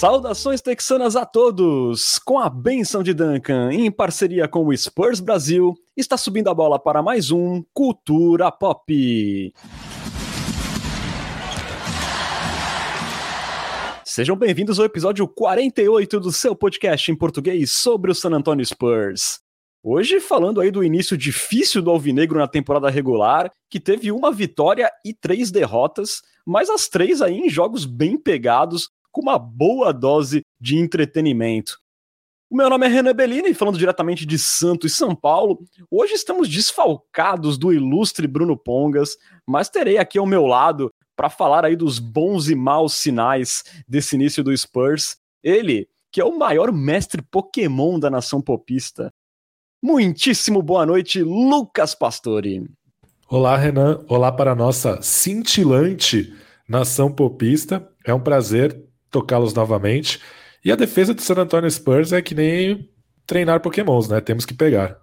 [0.00, 2.18] Saudações texanas a todos!
[2.20, 6.78] Com a benção de Duncan, em parceria com o Spurs Brasil, está subindo a bola
[6.78, 9.52] para mais um Cultura Pop.
[14.02, 19.40] Sejam bem-vindos ao episódio 48 do seu podcast em português sobre o San Antonio Spurs.
[19.82, 24.90] Hoje falando aí do início difícil do Alvinegro na temporada regular, que teve uma vitória
[25.04, 30.42] e três derrotas, mas as três aí em jogos bem pegados, com uma boa dose
[30.60, 31.78] de entretenimento.
[32.50, 35.62] O meu nome é Renan Bellini, falando diretamente de Santos e São Paulo.
[35.88, 41.64] Hoje estamos desfalcados do ilustre Bruno Pongas, mas terei aqui ao meu lado para falar
[41.64, 45.16] aí dos bons e maus sinais desse início do Spurs.
[45.44, 49.12] Ele, que é o maior mestre Pokémon da nação popista.
[49.80, 52.68] Muitíssimo boa noite, Lucas Pastore.
[53.28, 54.04] Olá, Renan.
[54.08, 56.34] Olá para a nossa cintilante
[56.68, 57.88] nação popista.
[58.04, 60.20] É um prazer tocá-los novamente.
[60.64, 62.88] E a defesa do San Antonio Spurs é que nem
[63.26, 64.20] treinar pokémons, né?
[64.20, 65.00] Temos que pegar.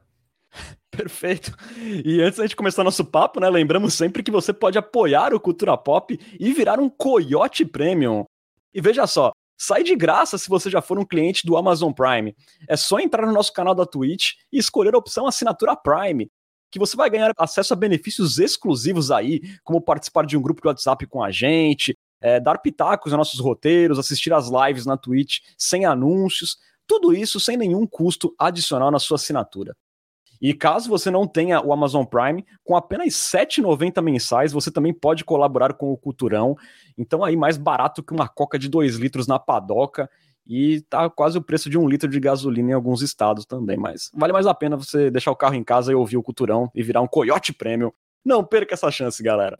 [0.91, 1.55] Perfeito.
[2.05, 5.39] E antes da gente começar nosso papo, né, lembramos sempre que você pode apoiar o
[5.39, 8.23] Cultura Pop e virar um Coyote Premium.
[8.73, 12.35] E veja só, sai de graça se você já for um cliente do Amazon Prime.
[12.67, 16.29] É só entrar no nosso canal da Twitch e escolher a opção Assinatura Prime,
[16.71, 20.67] que você vai ganhar acesso a benefícios exclusivos aí, como participar de um grupo de
[20.67, 25.39] WhatsApp com a gente, é, dar pitacos nos nossos roteiros, assistir às lives na Twitch
[25.57, 29.75] sem anúncios, tudo isso sem nenhum custo adicional na sua assinatura.
[30.41, 34.93] E caso você não tenha o Amazon Prime, com apenas R$ 7,90 mensais, você também
[34.93, 36.55] pode colaborar com o Culturão.
[36.97, 40.09] Então aí mais barato que uma coca de 2 litros na padoca
[40.45, 44.09] e tá quase o preço de um litro de gasolina em alguns estados também, mas
[44.13, 46.81] vale mais a pena você deixar o carro em casa e ouvir o Culturão e
[46.81, 47.91] virar um Coyote Premium.
[48.23, 49.59] Não perca essa chance, galera.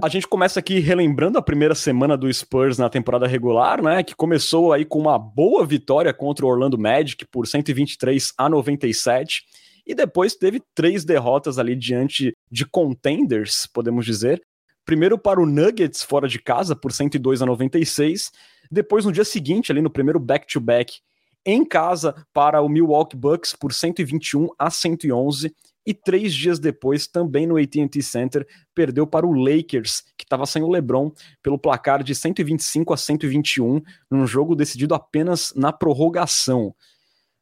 [0.00, 4.04] A gente começa aqui relembrando a primeira semana do Spurs na temporada regular, né?
[4.04, 9.42] Que começou aí com uma boa vitória contra o Orlando Magic por 123 a 97
[9.84, 14.40] e depois teve três derrotas ali diante de contenders, podemos dizer.
[14.84, 18.30] Primeiro para o Nuggets fora de casa por 102 a 96,
[18.70, 21.00] depois no dia seguinte ali no primeiro back-to-back -back,
[21.44, 25.52] em casa para o Milwaukee Bucks por 121 a 111
[25.88, 30.62] e três dias depois, também no AT&T Center, perdeu para o Lakers, que estava sem
[30.62, 31.10] o LeBron,
[31.42, 36.74] pelo placar de 125 a 121, num jogo decidido apenas na prorrogação.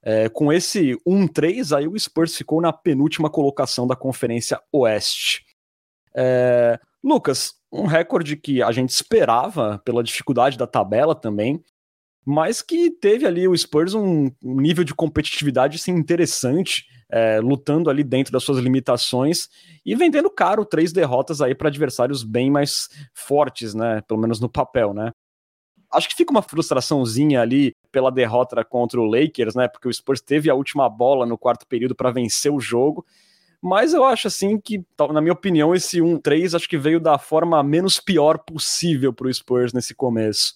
[0.00, 5.44] É, com esse 1-3, aí o Spurs ficou na penúltima colocação da Conferência Oeste.
[6.16, 11.60] É, Lucas, um recorde que a gente esperava pela dificuldade da tabela também,
[12.24, 18.02] mas que teve ali o Spurs um, nível de competitividade assim, interessante é, lutando ali
[18.02, 19.48] dentro das suas limitações
[19.84, 24.02] e vendendo caro três derrotas aí para adversários bem mais fortes, né?
[24.08, 25.12] Pelo menos no papel, né?
[25.92, 29.68] Acho que fica uma frustraçãozinha ali pela derrota contra o Lakers, né?
[29.68, 33.06] Porque o Spurs teve a última bola no quarto período para vencer o jogo.
[33.62, 37.62] Mas eu acho assim que, na minha opinião, esse 1-3 acho que veio da forma
[37.62, 40.54] menos pior possível para o Spurs nesse começo.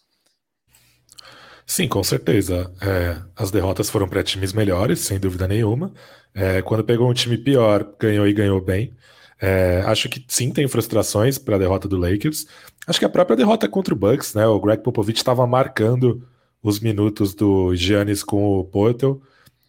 [1.64, 2.72] Sim, com certeza.
[2.82, 5.92] É, as derrotas foram para times melhores, sem dúvida nenhuma.
[6.34, 8.94] É, quando pegou um time pior, ganhou e ganhou bem.
[9.40, 12.46] É, acho que sim, tem frustrações para a derrota do Lakers.
[12.86, 14.46] Acho que a própria derrota contra o Bucks, né?
[14.46, 16.26] O Greg Popovich estava marcando
[16.62, 19.22] os minutos do Giannis com o Porto.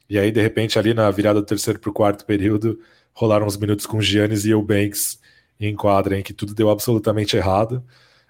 [0.09, 2.79] E aí, de repente, ali na virada do terceiro para o quarto período,
[3.13, 5.19] rolaram os minutos com o Giannis e o Banks
[5.59, 7.83] em quadra em que tudo deu absolutamente errado.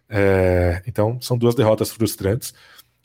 [0.10, 2.54] É, então, são duas derrotas frustrantes.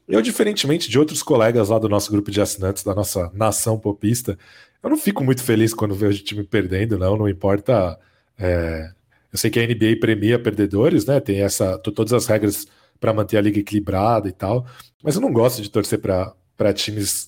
[0.08, 4.38] Eu, diferentemente de outros colegas lá do nosso grupo de assinantes, da nossa nação popista,
[4.82, 7.16] eu não fico muito feliz quando vejo o time perdendo, não.
[7.16, 7.98] Não importa.
[8.38, 8.90] É...
[9.32, 11.18] Eu sei que a NBA premia perdedores, né?
[11.20, 12.66] Tem essa todas as regras
[13.00, 14.64] para manter a liga equilibrada e tal.
[15.02, 17.26] Mas eu não gosto de torcer para times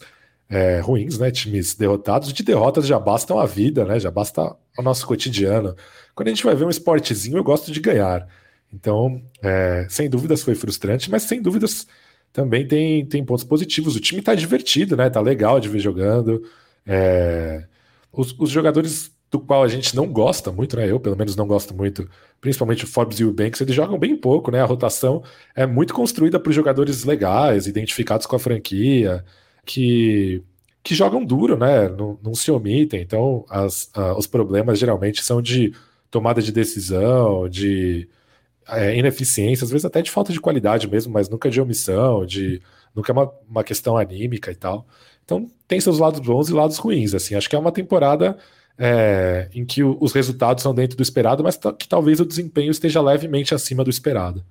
[0.48, 1.30] é, ruins, né?
[1.30, 2.32] Times derrotados.
[2.32, 3.98] De derrotas já bastam a vida, né?
[3.98, 5.74] Já basta o nosso cotidiano.
[6.14, 8.26] Quando a gente vai ver um esportezinho, eu gosto de ganhar.
[8.72, 11.86] Então, é, sem dúvidas foi frustrante, mas sem dúvidas
[12.32, 13.96] também tem, tem pontos positivos.
[13.96, 15.10] O time tá divertido, né?
[15.10, 16.42] Tá legal de ver jogando.
[16.86, 17.66] É...
[18.12, 20.90] Os, os, jogadores do qual a gente não gosta muito, né?
[20.90, 22.08] Eu, pelo menos, não gosto muito,
[22.40, 24.60] principalmente o Forbes e o Banks, eles jogam bem pouco, né?
[24.60, 25.22] A rotação
[25.54, 29.24] é muito construída por jogadores legais, identificados com a franquia,
[29.66, 30.42] que,
[30.82, 31.88] que jogam duro, né?
[31.88, 33.02] Não, não se omitem.
[33.02, 35.74] Então, as, os problemas geralmente são de
[36.10, 38.08] tomada de decisão, de
[38.68, 42.60] é, ineficiência, às vezes até de falta de qualidade mesmo, mas nunca de omissão, de
[42.94, 44.86] nunca é uma, uma questão anímica e tal.
[45.24, 47.14] Então tem seus lados bons e lados ruins.
[47.14, 48.36] Assim, acho que é uma temporada
[48.78, 52.70] é, em que o, os resultados são dentro do esperado, mas que talvez o desempenho
[52.70, 54.44] esteja levemente acima do esperado.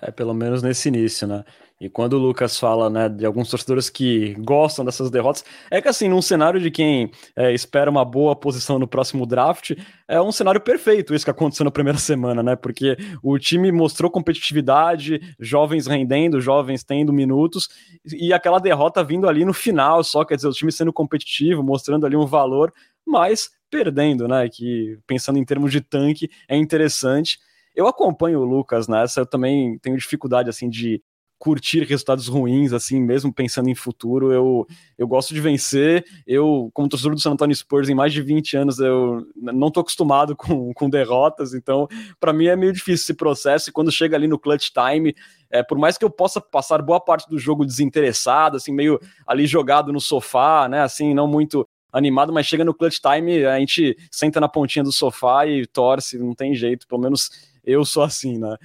[0.00, 1.44] É, pelo menos nesse início, né?
[1.80, 5.86] E quando o Lucas fala, né, de alguns torcedores que gostam dessas derrotas, é que
[5.86, 9.76] assim, num cenário de quem é, espera uma boa posição no próximo draft,
[10.08, 12.56] é um cenário perfeito isso que aconteceu na primeira semana, né?
[12.56, 17.68] Porque o time mostrou competitividade, jovens rendendo, jovens tendo minutos,
[18.04, 22.04] e aquela derrota vindo ali no final, só quer dizer, o time sendo competitivo, mostrando
[22.06, 22.72] ali um valor,
[23.06, 24.48] mas perdendo, né?
[24.48, 27.38] Que pensando em termos de tanque, é interessante.
[27.78, 31.00] Eu acompanho o Lucas nessa, eu também tenho dificuldade assim de
[31.38, 34.32] curtir resultados ruins, assim, mesmo pensando em futuro.
[34.32, 34.66] Eu,
[34.98, 36.04] eu gosto de vencer.
[36.26, 39.78] Eu, como torcedor do San Antonio Spurs, em mais de 20 anos, eu não tô
[39.78, 41.86] acostumado com, com derrotas, então,
[42.18, 43.70] para mim é meio difícil esse processo.
[43.70, 45.14] E quando chega ali no clutch time,
[45.48, 49.46] é, por mais que eu possa passar boa parte do jogo desinteressado, assim, meio ali
[49.46, 53.96] jogado no sofá, né, assim, não muito animado, mas chega no clutch time, a gente
[54.10, 57.30] senta na pontinha do sofá e torce, não tem jeito, pelo menos
[57.70, 58.56] eu sou assim, né?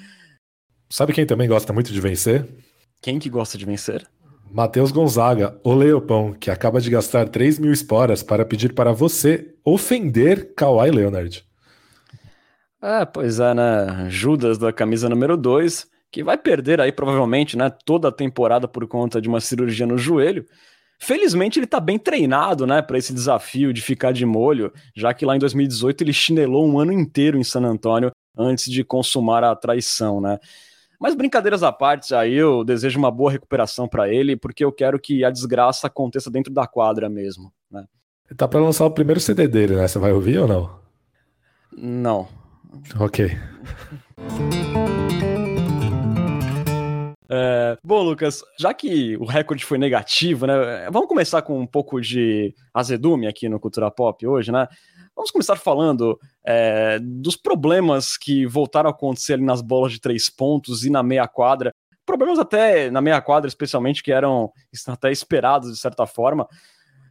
[0.89, 2.47] Sabe quem também gosta muito de vencer?
[3.01, 4.07] Quem que gosta de vencer?
[4.49, 9.55] Matheus Gonzaga, o Leopão, que acaba de gastar 3 mil esporas para pedir para você
[9.65, 11.43] ofender Kawhi Leonard.
[12.79, 14.07] É, pois é, né?
[14.09, 18.85] Judas da camisa número 2, que vai perder aí provavelmente, né, toda a temporada por
[18.87, 20.45] conta de uma cirurgia no joelho.
[20.99, 25.25] Felizmente ele tá bem treinado, né, para esse desafio de ficar de molho, já que
[25.25, 29.55] lá em 2018 ele chinelou um ano inteiro em San Antônio antes de consumar a
[29.55, 30.39] traição, né?
[30.99, 34.99] Mas brincadeiras à parte, aí eu desejo uma boa recuperação para ele, porque eu quero
[34.99, 37.85] que a desgraça aconteça dentro da quadra mesmo, né?
[38.37, 39.87] Tá para lançar o primeiro CD dele, né?
[39.87, 40.79] Você vai ouvir ou não?
[41.75, 42.27] Não.
[42.99, 43.31] Ok.
[47.35, 50.87] É, bom, Lucas, já que o recorde foi negativo, né?
[50.91, 54.67] Vamos começar com um pouco de azedume aqui no Cultura Pop hoje, né?
[55.15, 60.29] Vamos começar falando é, dos problemas que voltaram a acontecer ali nas bolas de três
[60.29, 61.73] pontos e na meia quadra.
[62.05, 64.51] Problemas até na meia quadra, especialmente, que eram
[64.87, 66.47] até esperados de certa forma.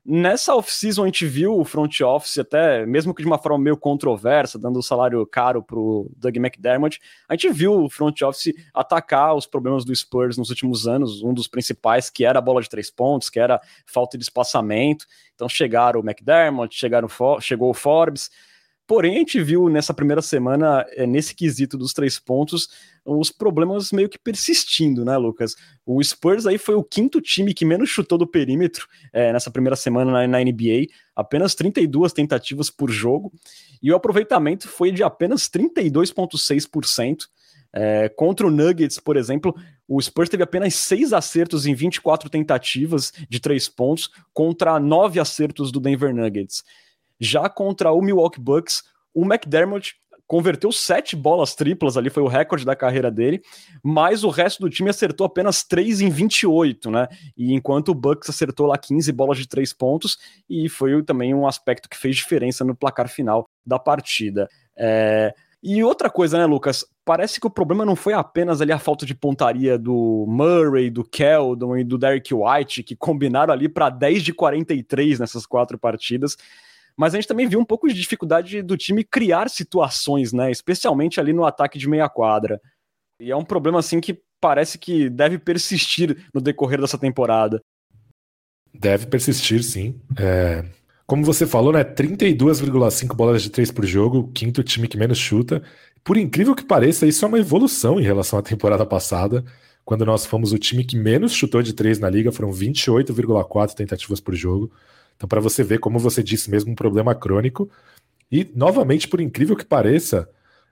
[0.05, 3.77] Nessa off-season a gente viu o front office, até mesmo que de uma forma meio
[3.77, 8.53] controversa, dando um salário caro para o Doug McDermott, a gente viu o front office
[8.75, 12.61] atacar os problemas do Spurs nos últimos anos, um dos principais que era a bola
[12.61, 15.07] de três pontos, que era falta de espaçamento.
[15.37, 17.09] Então chegaram o McDermott, chegaram,
[17.41, 18.29] chegou o Forbes,
[18.87, 22.69] Porém, a gente viu nessa primeira semana, é, nesse quesito dos três pontos,
[23.05, 25.55] os problemas meio que persistindo, né, Lucas?
[25.87, 29.77] O Spurs aí foi o quinto time que menos chutou do perímetro é, nessa primeira
[29.77, 33.33] semana na, na, NBA, apenas 32 tentativas por jogo,
[33.83, 37.29] e o aproveitamento foi de apenas 32,6%.
[37.75, 39.55] É, contra o Nuggets, por exemplo,
[39.89, 45.73] o Spurs teve apenas seis acertos em 24 tentativas de três pontos, contra nove acertos
[45.73, 46.63] do Denver Nuggets.
[47.23, 48.83] Já contra o Milwaukee Bucks,
[49.15, 49.95] o McDermott
[50.27, 53.41] converteu sete bolas triplas ali, foi o recorde da carreira dele,
[53.81, 57.07] mas o resto do time acertou apenas 3 em 28, né?
[57.37, 60.19] E enquanto o Bucks acertou lá 15 bolas de três pontos,
[60.51, 64.49] e foi também um aspecto que fez diferença no placar final da partida.
[64.77, 65.33] É...
[65.63, 66.85] E outra coisa, né, Lucas?
[67.05, 71.05] Parece que o problema não foi apenas ali a falta de pontaria do Murray, do
[71.05, 76.37] Keldon e do Derek White, que combinaram ali para 10 de 43 nessas quatro partidas
[76.97, 80.51] mas a gente também viu um pouco de dificuldade do time criar situações, né?
[80.51, 82.61] Especialmente ali no ataque de meia quadra.
[83.21, 87.63] E é um problema assim que parece que deve persistir no decorrer dessa temporada.
[88.75, 90.01] Deve persistir, sim.
[90.19, 90.65] É...
[91.07, 91.85] Como você falou, né?
[91.85, 95.63] 32,5 bolas de três por jogo, quinto time que menos chuta.
[96.03, 99.45] Por incrível que pareça, isso é uma evolução em relação à temporada passada,
[99.85, 104.21] quando nós fomos o time que menos chutou de três na liga, foram 28,4 tentativas
[104.21, 104.71] por jogo.
[105.17, 107.71] Então, para você ver, como você disse mesmo, um problema crônico.
[108.31, 110.29] E, novamente, por incrível que pareça,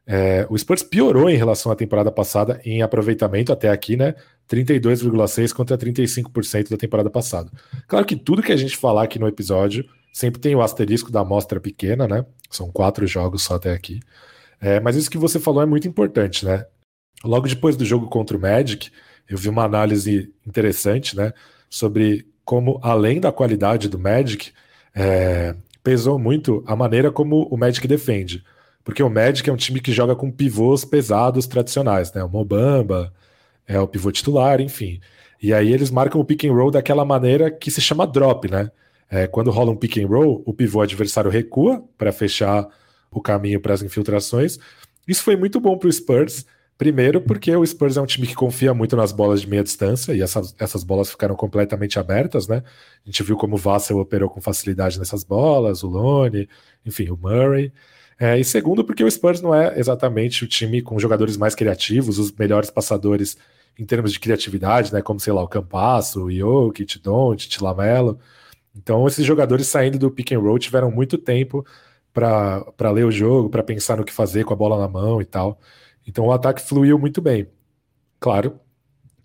[0.07, 4.15] é, o Spurs piorou em relação à temporada passada em aproveitamento até aqui, né?
[4.49, 7.51] 32,6% contra 35% da temporada passada.
[7.87, 11.21] Claro que tudo que a gente falar aqui no episódio sempre tem o asterisco da
[11.21, 12.25] amostra pequena, né?
[12.51, 14.01] São quatro jogos só até aqui.
[14.61, 16.67] É, mas isso que você falou é muito importante, né?
[17.23, 18.91] Logo depois do jogo contra o Magic,
[19.29, 21.33] eu vi uma análise interessante, né?
[21.69, 24.51] Sobre como, além da qualidade do Magic,
[24.93, 25.55] é,
[25.85, 28.43] pesou muito a maneira como o Magic defende.
[28.83, 32.25] Porque o Magic é um time que joga com pivôs pesados tradicionais, né?
[32.25, 33.13] O Mobamba
[33.69, 35.01] é o pivô titular, enfim.
[35.41, 38.69] E aí eles marcam o pick and roll daquela maneira que se chama drop, né?
[39.09, 42.67] É, quando rola um pick and roll, o pivô adversário recua para fechar
[43.13, 44.59] o caminho para as infiltrações.
[45.07, 46.45] Isso foi muito bom para o Spurs,
[46.81, 50.15] Primeiro, porque o Spurs é um time que confia muito nas bolas de meia distância
[50.15, 52.63] e essas, essas bolas ficaram completamente abertas, né?
[53.05, 56.49] A gente viu como o Vassell operou com facilidade nessas bolas, o Lone,
[56.83, 57.71] enfim, o Murray.
[58.19, 62.19] É, e segundo, porque o Spurs não é exatamente o time com jogadores mais criativos,
[62.19, 63.37] os melhores passadores
[63.79, 65.03] em termos de criatividade, né?
[65.03, 68.19] Como, sei lá, o Campasso, o Jokic, Doncic, Lamelo.
[68.75, 71.63] Então, esses jogadores saindo do pick and roll tiveram muito tempo
[72.11, 75.27] para ler o jogo, para pensar no que fazer com a bola na mão e
[75.27, 75.61] tal.
[76.07, 77.49] Então o ataque fluiu muito bem.
[78.19, 78.59] Claro,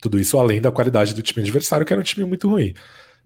[0.02, 2.74] tudo isso além da qualidade do time adversário, que era um time muito ruim.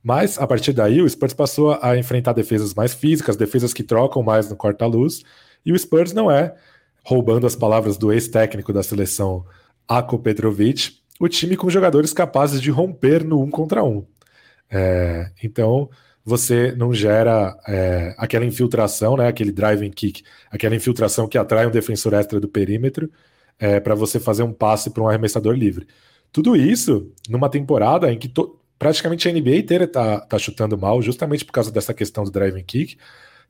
[0.02, 4.24] Mas, a partir daí, o Spurs passou a enfrentar defesas mais físicas, defesas que trocam
[4.24, 5.24] mais no corta-luz,
[5.66, 6.56] e o Spurs não é,
[7.04, 9.46] roubando as palavras do ex-técnico da seleção,
[9.88, 14.06] Ako Petrovic, o time com jogadores capazes de romper no um contra um.
[14.72, 15.90] É, então,
[16.24, 21.72] você não gera é, aquela infiltração, né, aquele driving kick, aquela infiltração que atrai um
[21.72, 23.12] defensor extra do perímetro,
[23.60, 25.88] é, para você fazer um passe para um arremessador livre.
[26.32, 28.32] Tudo isso numa temporada em que
[28.78, 32.64] praticamente a NBA inteira está tá chutando mal, justamente por causa dessa questão do driving
[32.64, 32.98] kick,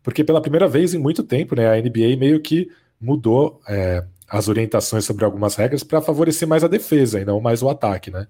[0.02, 4.48] porque pela primeira vez em muito tempo, né, a NBA meio que mudou é, as
[4.48, 8.28] orientações sobre algumas regras para favorecer mais a defesa e não mais o ataque, né?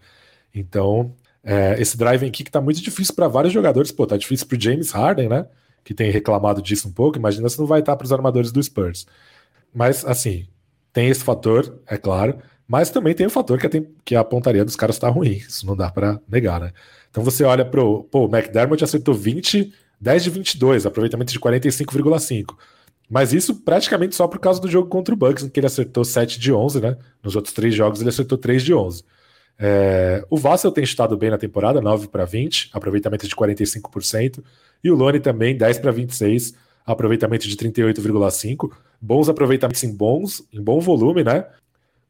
[0.54, 4.60] Então, é, esse driving kick tá muito difícil para vários jogadores, pô, tá difícil pro
[4.60, 5.46] James Harden, né?
[5.84, 7.18] Que tem reclamado disso um pouco.
[7.18, 9.08] Imagina se não vai estar para os armadores do Spurs.
[9.74, 10.48] Mas, assim,
[10.92, 14.64] tem esse fator, é claro, mas também tem o fator que a, que a pontaria
[14.64, 15.32] dos caras tá ruim.
[15.32, 16.72] Isso não dá para negar, né?
[17.10, 18.04] Então você olha pro.
[18.06, 22.56] Pô, o McDermott acertou 20, 10 de 22, aproveitamento de 45,5.
[23.10, 26.06] Mas isso praticamente só por causa do jogo contra o Bucks, em que ele acertou
[26.06, 26.96] 7 de 11, né?
[27.24, 29.04] Nos outros três jogos ele acertou 3 de 11.
[29.58, 34.44] É, o Vassell tem estado bem na temporada, 9 para 20, aproveitamento de 45%.
[34.84, 36.54] E o Lone também, 10 para 26,
[36.92, 41.46] aproveitamento de 38,5 bons aproveitamentos em bons, em bom volume, né?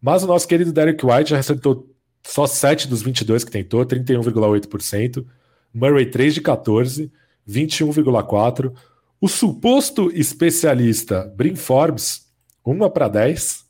[0.02, 1.94] Mas o nosso querido Derek White já acertou
[2.24, 5.26] só 7 dos 22 que tentou, 31,8%.
[5.74, 7.12] Murray 3 de 14,
[7.48, 8.74] 21,4%.
[9.22, 12.28] O suposto especialista Brin Forbes,
[12.66, 13.66] 1 para 10,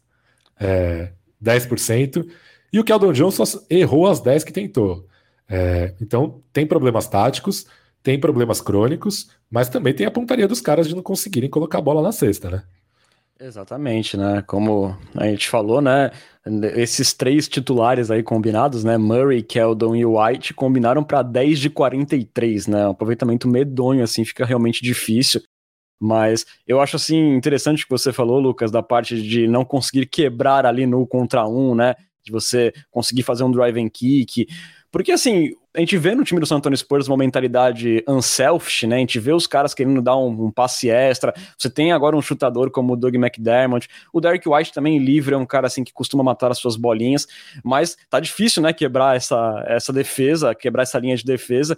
[0.59, 1.11] é,
[1.43, 2.27] 10%.
[2.71, 5.07] E o Keldon Johnson errou as 10 que tentou.
[5.47, 7.65] É, então, tem problemas táticos,
[8.03, 11.81] tem problemas crônicos, mas também tem a pontaria dos caras de não conseguirem colocar a
[11.81, 12.63] bola na cesta, né?
[13.41, 14.43] Exatamente, né?
[14.45, 16.11] Como a gente falou, né?
[16.75, 18.97] Esses três titulares aí combinados, né?
[18.97, 22.85] Murray, Keldon e White combinaram para 10 de 43, né?
[22.85, 25.41] Um aproveitamento medonho, assim, fica realmente difícil.
[25.97, 30.05] Mas eu acho assim interessante o que você falou, Lucas, da parte de não conseguir
[30.05, 31.95] quebrar ali no contra um, né?
[32.21, 34.47] De você conseguir fazer um drive and kick.
[34.91, 38.97] Porque assim, a gente vê no time do San Antonio Spurs uma mentalidade unselfish, né?
[38.97, 41.33] A gente vê os caras querendo dar um, um, passe extra.
[41.57, 43.87] Você tem agora um chutador como o Doug McDermott.
[44.11, 47.25] O Derek White também livre, é um cara assim que costuma matar as suas bolinhas,
[47.63, 51.77] mas tá difícil, né, quebrar essa, essa defesa, quebrar essa linha de defesa.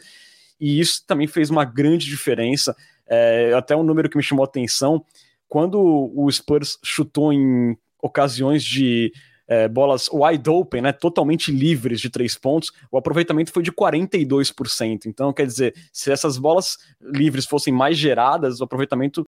[0.60, 2.76] E isso também fez uma grande diferença.
[3.08, 5.06] É, até um número que me chamou a atenção,
[5.48, 5.80] quando
[6.16, 9.14] o Spurs chutou em ocasiões de
[9.52, 15.08] é, bolas wide open, né, totalmente livres de três pontos, o aproveitamento foi de 42%.
[15.08, 19.28] Então, quer dizer, se essas bolas livres fossem mais geradas, o aproveitamento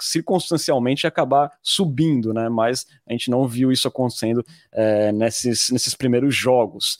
[0.00, 2.48] circunstancialmente ia acabar subindo, né?
[2.48, 6.98] Mas a gente não viu isso acontecendo é, nesses, nesses primeiros jogos.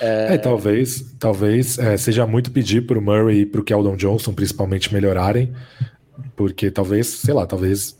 [0.00, 3.96] É, é talvez, talvez é, seja muito pedir para o Murray e para o Keldon
[3.96, 5.52] Johnson, principalmente, melhorarem,
[6.36, 7.98] porque talvez, sei lá, talvez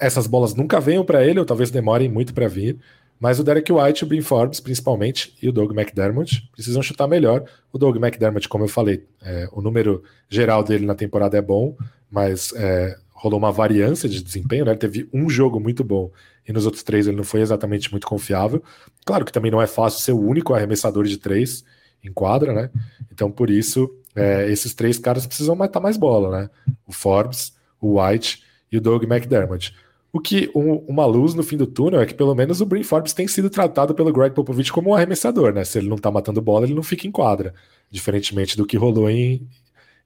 [0.00, 2.76] essas bolas nunca venham para ele, ou talvez demorem muito para vir.
[3.18, 7.44] Mas o Derek White, o Ben Forbes, principalmente, e o Doug McDermott precisam chutar melhor.
[7.72, 11.76] O Doug McDermott, como eu falei, é, o número geral dele na temporada é bom,
[12.10, 14.72] mas é, rolou uma variância de desempenho, né?
[14.72, 16.10] Ele teve um jogo muito bom
[16.46, 18.62] e nos outros três ele não foi exatamente muito confiável.
[19.04, 21.64] Claro que também não é fácil ser o único arremessador de três
[22.04, 22.70] em quadra, né?
[23.10, 26.50] Então, por isso, é, esses três caras precisam matar mais bola, né?
[26.86, 29.74] O Forbes, o White e o Doug McDermott.
[30.16, 32.82] O que um, uma luz no fim do túnel é que pelo menos o Brin
[32.82, 35.62] Forbes tem sido tratado pelo Greg Popovich como um arremessador, né?
[35.62, 37.52] Se ele não tá matando bola, ele não fica em quadra,
[37.90, 39.46] diferentemente do que rolou em,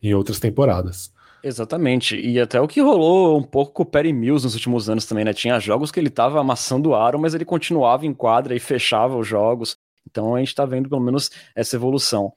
[0.02, 1.12] em outras temporadas.
[1.44, 5.06] Exatamente, e até o que rolou um pouco com o Perry Mills nos últimos anos
[5.06, 5.32] também, né?
[5.32, 9.16] Tinha jogos que ele tava amassando o aro, mas ele continuava em quadra e fechava
[9.16, 9.76] os jogos.
[10.10, 12.32] Então a gente tá vendo pelo menos essa evolução.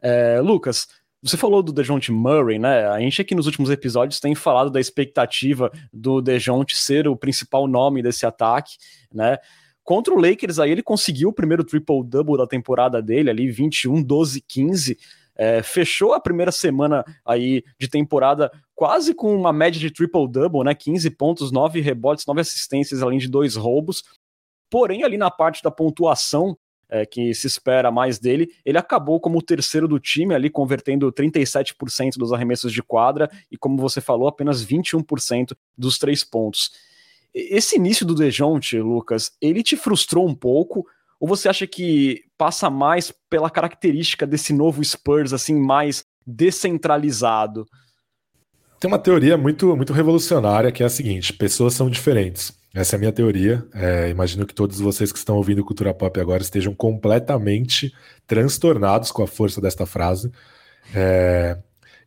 [0.00, 0.88] É, Lucas,
[1.22, 2.88] você falou do DeJounte Murray, né?
[2.88, 7.68] A gente aqui nos últimos episódios tem falado da expectativa do DeJounte ser o principal
[7.68, 8.76] nome desse ataque,
[9.14, 9.38] né?
[9.84, 14.40] Contra o Lakers aí ele conseguiu o primeiro triple-double da temporada dele ali, 21, 12,
[14.40, 14.98] 15.
[15.36, 20.74] É, fechou a primeira semana aí de temporada quase com uma média de triple-double, né?
[20.74, 24.02] 15 pontos, 9 rebotes, 9 assistências, além de dois roubos.
[24.68, 26.56] porém ali na parte da pontuação
[26.92, 31.10] é, que se espera mais dele, ele acabou como o terceiro do time ali, convertendo
[31.10, 36.70] 37% dos arremessos de quadra e, como você falou, apenas 21% dos três pontos.
[37.34, 40.86] Esse início do Dejounte, Lucas, ele te frustrou um pouco?
[41.18, 47.66] Ou você acha que passa mais pela característica desse novo Spurs, assim, mais descentralizado?
[48.78, 52.52] Tem uma teoria muito, muito revolucionária que é a seguinte: pessoas são diferentes.
[52.74, 53.66] Essa é a minha teoria.
[53.74, 57.94] É, imagino que todos vocês que estão ouvindo Cultura Pop agora estejam completamente
[58.26, 60.32] transtornados com a força desta frase.
[60.94, 61.58] É,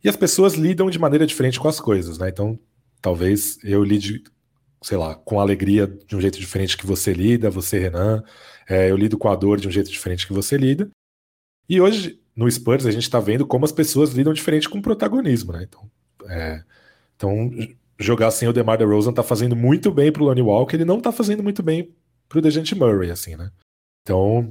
[0.02, 2.28] e as pessoas lidam de maneira diferente com as coisas, né?
[2.28, 2.58] Então,
[3.00, 4.24] talvez eu lide,
[4.82, 8.22] sei lá, com alegria de um jeito diferente que você lida, você, Renan.
[8.68, 10.90] É, eu lido com a dor de um jeito diferente que você lida.
[11.68, 14.82] E hoje, no Spurs, a gente está vendo como as pessoas lidam diferente com o
[14.82, 15.66] protagonismo, né?
[15.68, 15.90] Então,
[16.28, 16.62] é,
[17.16, 17.50] então
[17.98, 21.10] jogar sem o DeMar DeRozan tá fazendo muito bem pro Lonnie Walker, ele não tá
[21.12, 21.94] fazendo muito bem
[22.28, 23.50] pro DeJounte Murray, assim, né?
[24.02, 24.50] Então,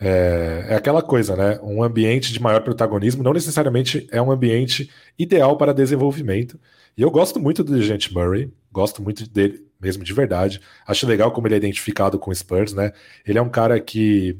[0.00, 1.58] é, é, aquela coisa, né?
[1.62, 6.58] Um ambiente de maior protagonismo não necessariamente é um ambiente ideal para desenvolvimento.
[6.96, 10.60] E eu gosto muito do DeJounte Murray, gosto muito dele mesmo de verdade.
[10.86, 12.92] Acho legal como ele é identificado com o Spurs, né?
[13.26, 14.36] Ele é um cara que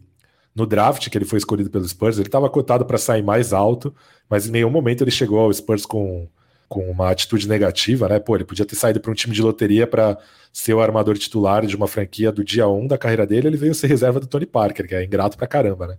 [0.55, 3.95] no draft que ele foi escolhido pelo Spurs, ele estava cotado para sair mais alto,
[4.28, 6.28] mas em nenhum momento ele chegou ao Spurs com
[6.69, 8.19] com uma atitude negativa, né?
[8.19, 10.19] Pô, ele podia ter saído para um time de loteria para
[10.53, 13.75] ser o armador titular de uma franquia do dia 1 da carreira dele, ele veio
[13.75, 15.97] ser reserva do Tony Parker, que é ingrato pra caramba, né?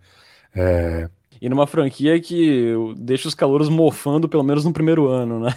[0.55, 1.09] É...
[1.41, 5.55] E numa franquia que deixa os calouros mofando pelo menos no primeiro ano, né?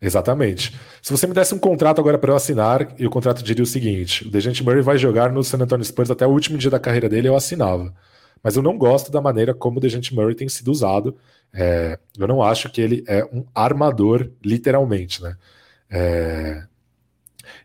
[0.00, 0.74] Exatamente.
[1.02, 3.66] Se você me desse um contrato agora para eu assinar, e o contrato diria o
[3.66, 6.80] seguinte: o Dejante Murray vai jogar no San Antonio Spurs até o último dia da
[6.80, 7.92] carreira dele, eu assinava.
[8.42, 11.16] Mas eu não gosto da maneira como o Dejante Murray tem sido usado.
[11.52, 15.36] É, eu não acho que ele é um armador, literalmente, né?
[15.90, 16.64] É,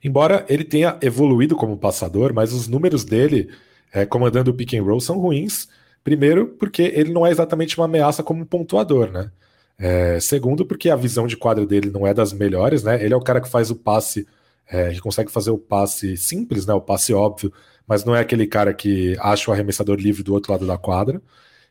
[0.03, 3.49] embora ele tenha evoluído como passador, mas os números dele
[3.93, 5.67] é, comandando o pick and roll são ruins.
[6.03, 9.31] Primeiro, porque ele não é exatamente uma ameaça como pontuador, né?
[9.77, 13.03] É, segundo, porque a visão de quadra dele não é das melhores, né?
[13.03, 14.27] Ele é o cara que faz o passe,
[14.67, 16.73] é, que consegue fazer o passe simples, né?
[16.73, 17.51] O passe óbvio,
[17.87, 21.21] mas não é aquele cara que acha o arremessador livre do outro lado da quadra.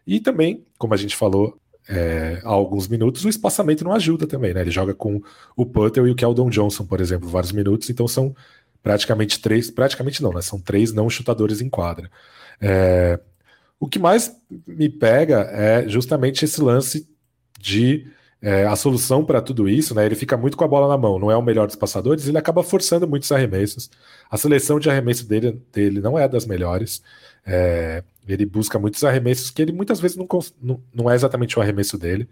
[0.07, 4.55] E também, como a gente falou, é, há alguns minutos, o espaçamento não ajuda também,
[4.55, 4.61] né?
[4.61, 5.21] Ele joga com
[5.57, 8.35] o Putter e o Keldon Johnson, por exemplo, vários minutos, então são
[8.83, 10.43] praticamente três, praticamente não, né?
[10.43, 12.11] São três não chutadores em quadra.
[12.61, 13.19] É,
[13.81, 17.09] o que mais me pega é justamente esse lance
[17.59, 18.07] de
[18.45, 20.05] é, a solução para tudo isso, né?
[20.05, 22.37] Ele fica muito com a bola na mão, não é o melhor dos passadores, ele
[22.37, 23.91] acaba forçando muitos arremessos.
[24.31, 27.03] A seleção de arremesso dele, dele não é das melhores.
[27.47, 30.27] É, ele busca muitos arremessos que ele muitas vezes não,
[30.93, 32.29] não, é exatamente o arremesso dele.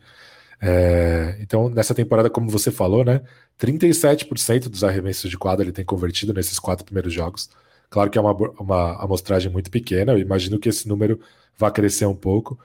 [0.61, 3.23] É, então, nessa temporada, como você falou, né?
[3.59, 7.49] 37% dos arremessos de quadra ele tem convertido nesses quatro primeiros jogos.
[7.89, 11.19] Claro que é uma, uma amostragem muito pequena, eu imagino que esse número
[11.57, 12.59] vai crescer um pouco.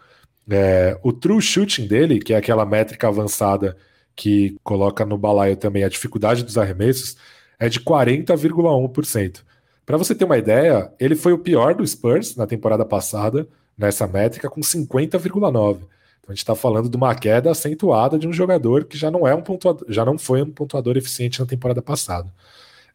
[0.50, 3.78] É, o true shooting dele, que é aquela métrica avançada
[4.16, 7.18] que coloca no balaio também a dificuldade dos arremessos,
[7.60, 9.44] é de 40,1%.
[9.86, 14.08] Para você ter uma ideia, ele foi o pior do Spurs na temporada passada, nessa
[14.08, 15.78] métrica, com 50,9.
[15.78, 15.86] Então
[16.28, 19.34] a gente está falando de uma queda acentuada de um jogador que já não é
[19.34, 22.34] um pontuador, já não foi um pontuador eficiente na temporada passada.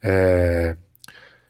[0.03, 0.77] É...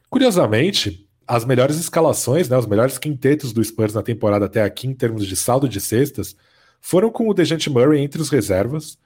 [0.09, 1.02] Curiosamente,
[1.33, 5.27] as melhores escalações, né, os melhores quintetos do Spurs na temporada até aqui, em termos
[5.27, 6.37] de saldo de cestas,
[6.79, 8.99] foram com o Dejante Murray entre os reservas,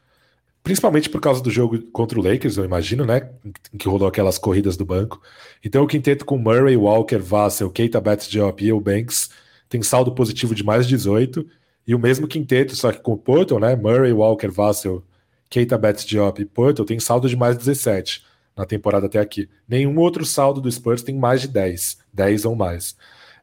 [0.60, 3.30] principalmente por causa do jogo contra o Lakers, eu imagino, né?
[3.72, 5.22] Em que rolou aquelas corridas do banco.
[5.64, 9.30] Então o quinteto com Murray, Walker, Vassell, Keita Bates-Diop e Banks
[9.68, 11.46] tem saldo positivo de mais 18,
[11.86, 13.76] e o mesmo quinteto, só que com o Porto, né?
[13.76, 15.04] Murray, Walker, Vassell,
[15.48, 18.25] Keita Bates-Diop e Porto tem saldo de mais 17
[18.56, 19.48] na temporada até aqui.
[19.68, 22.96] Nenhum outro saldo do Spurs tem mais de 10, 10 ou mais.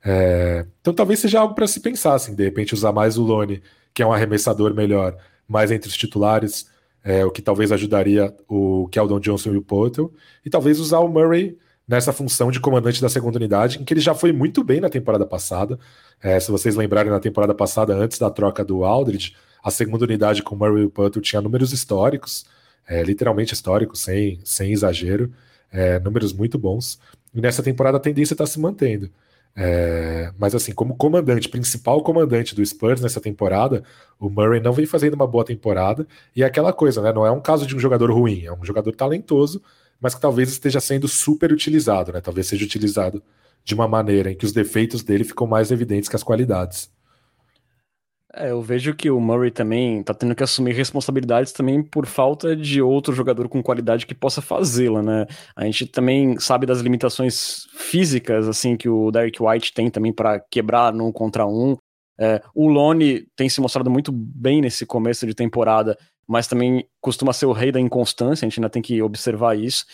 [0.04, 0.66] É...
[0.82, 3.62] Então talvez seja algo para se pensar, assim, de repente usar mais o Lone,
[3.94, 5.16] que é um arremessador melhor,
[5.48, 6.68] mais entre os titulares,
[7.04, 10.06] é, o que talvez ajudaria o Keldon Johnson e o Potter,
[10.46, 14.00] e talvez usar o Murray nessa função de comandante da segunda unidade, em que ele
[14.00, 15.78] já foi muito bem na temporada passada.
[16.22, 20.42] É, se vocês lembrarem, na temporada passada, antes da troca do Aldridge, a segunda unidade
[20.42, 22.46] com Murray e Potter tinha números históricos,
[22.88, 25.32] é, literalmente históricos, sem, sem exagero,
[25.72, 27.00] é, números muito bons.
[27.34, 29.10] E nessa temporada a tendência está se mantendo.
[29.56, 33.84] É, mas assim, como comandante, principal comandante do Spurs nessa temporada,
[34.20, 37.14] o Murray não vem fazendo uma boa temporada, e é aquela coisa, né?
[37.14, 39.62] Não é um caso de um jogador ruim, é um jogador talentoso,
[40.02, 42.22] mas que talvez esteja sendo super utilizado, né?
[42.22, 43.22] Talvez seja utilizado
[43.64, 46.92] de uma maneira em que os defeitos dele ficam mais evidentes que as qualidades.
[48.36, 52.56] É, eu vejo que o Murray também tá tendo que assumir responsabilidades também por falta
[52.56, 55.28] de outro jogador com qualidade que possa fazê-la, né?
[55.56, 60.40] A gente também sabe das limitações físicas, assim, que o Derek White tem também para
[60.40, 61.78] quebrar num contra um.
[62.20, 65.96] É, o Lone tem se mostrado muito bem nesse começo de temporada,
[66.28, 69.86] mas também costuma ser o rei da inconstância, a gente ainda tem que observar isso.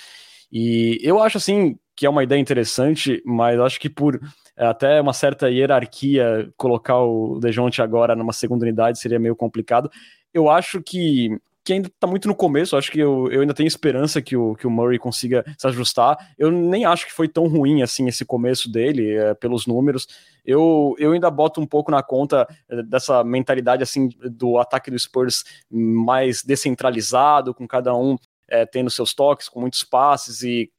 [0.51, 4.17] E eu acho, assim, que é uma ideia interessante, mas acho que por
[4.65, 9.89] até uma certa hierarquia, colocar o Dejounte agora numa segunda unidade seria meio complicado.
[10.33, 11.29] Eu acho que,
[11.63, 14.55] que ainda está muito no começo, acho que eu, eu ainda tenho esperança que o,
[14.55, 16.17] que o Murray consiga se ajustar.
[16.37, 20.07] Eu nem acho que foi tão ruim assim esse começo dele, é, pelos números.
[20.45, 24.99] Eu, eu ainda boto um pouco na conta é, dessa mentalidade assim do ataque do
[24.99, 28.17] Spurs mais descentralizado, com cada um
[28.49, 30.69] é, tendo seus toques, com muitos passes e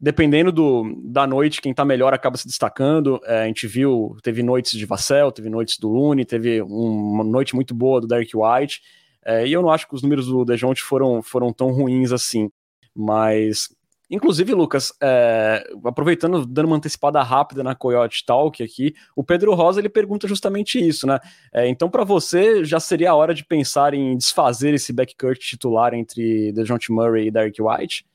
[0.00, 3.20] dependendo do, da noite, quem tá melhor acaba se destacando.
[3.24, 7.24] É, a gente viu, teve noites de Vassell, teve noites do Looney, teve um, uma
[7.24, 8.80] noite muito boa do Derek White.
[9.24, 12.50] É, e eu não acho que os números do Dejounte foram, foram tão ruins assim.
[12.96, 13.68] Mas,
[14.10, 19.80] inclusive, Lucas, é, aproveitando, dando uma antecipada rápida na Coyote Talk aqui, o Pedro Rosa
[19.80, 21.18] ele pergunta justamente isso, né?
[21.52, 25.92] É, então, para você, já seria a hora de pensar em desfazer esse backcourt titular
[25.92, 28.06] entre Dejounte Murray e Derek White?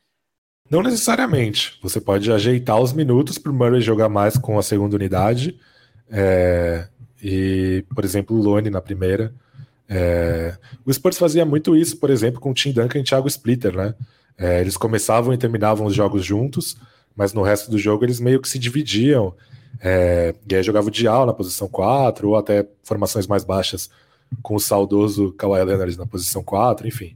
[0.69, 1.77] Não necessariamente.
[1.81, 5.59] Você pode ajeitar os minutos para o Murray jogar mais com a segunda unidade.
[6.09, 6.87] É,
[7.21, 9.33] e, por exemplo, o Lone na primeira.
[9.87, 13.75] É, o Spurs fazia muito isso, por exemplo, com o Tim Duncan e Thiago Splitter,
[13.75, 13.93] né?
[14.37, 16.75] É, eles começavam e terminavam os jogos juntos,
[17.15, 19.33] mas no resto do jogo eles meio que se dividiam.
[19.79, 23.89] É, e aí jogava o Dial na posição 4, ou até formações mais baixas
[24.41, 27.15] com o saudoso Kawhi Leonard na posição 4, enfim.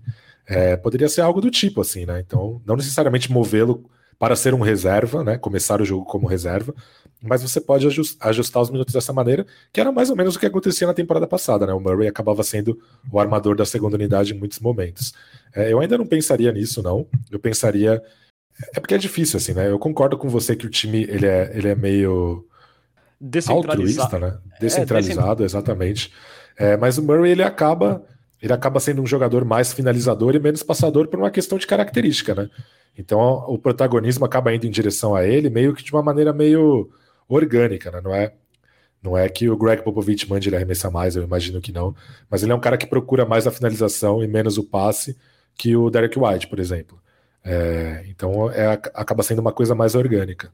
[0.49, 2.19] É, poderia ser algo do tipo, assim, né?
[2.19, 5.37] Então, não necessariamente movê-lo para ser um reserva, né?
[5.37, 6.73] Começar o jogo como reserva,
[7.21, 10.47] mas você pode ajustar os minutos dessa maneira, que era mais ou menos o que
[10.47, 11.73] acontecia na temporada passada, né?
[11.73, 12.79] O Murray acabava sendo
[13.11, 15.13] o armador da segunda unidade em muitos momentos.
[15.55, 17.07] É, eu ainda não pensaria nisso, não.
[17.29, 18.01] Eu pensaria.
[18.75, 19.69] É porque é difícil, assim, né?
[19.69, 22.43] Eu concordo com você que o time ele é, ele é meio
[23.47, 24.37] altruísta, né?
[24.59, 26.11] Descentralizado, é, exatamente.
[26.57, 28.03] É, mas o Murray ele acaba
[28.41, 32.33] ele acaba sendo um jogador mais finalizador e menos passador por uma questão de característica,
[32.33, 32.49] né?
[32.97, 36.89] Então o protagonismo acaba indo em direção a ele meio que de uma maneira meio
[37.27, 38.01] orgânica, né?
[38.01, 38.33] Não é,
[39.01, 41.95] não é que o Greg Popovich mande ele arremessar mais, eu imagino que não,
[42.29, 45.17] mas ele é um cara que procura mais a finalização e menos o passe
[45.55, 46.99] que o Derek White, por exemplo.
[47.43, 50.51] É, então é, acaba sendo uma coisa mais orgânica.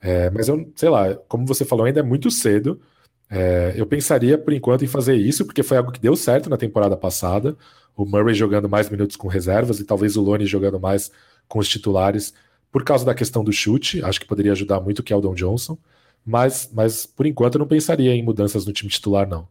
[0.00, 2.80] É, mas eu, sei lá, como você falou, ainda é muito cedo.
[3.28, 6.56] É, eu pensaria, por enquanto, em fazer isso, porque foi algo que deu certo na
[6.56, 7.56] temporada passada.
[7.96, 11.10] O Murray jogando mais minutos com reservas e talvez o Lone jogando mais
[11.48, 12.34] com os titulares,
[12.70, 14.02] por causa da questão do chute.
[14.04, 15.78] Acho que poderia ajudar muito o Keldon Johnson.
[16.24, 19.48] Mas, mas por enquanto, eu não pensaria em mudanças no time titular, não.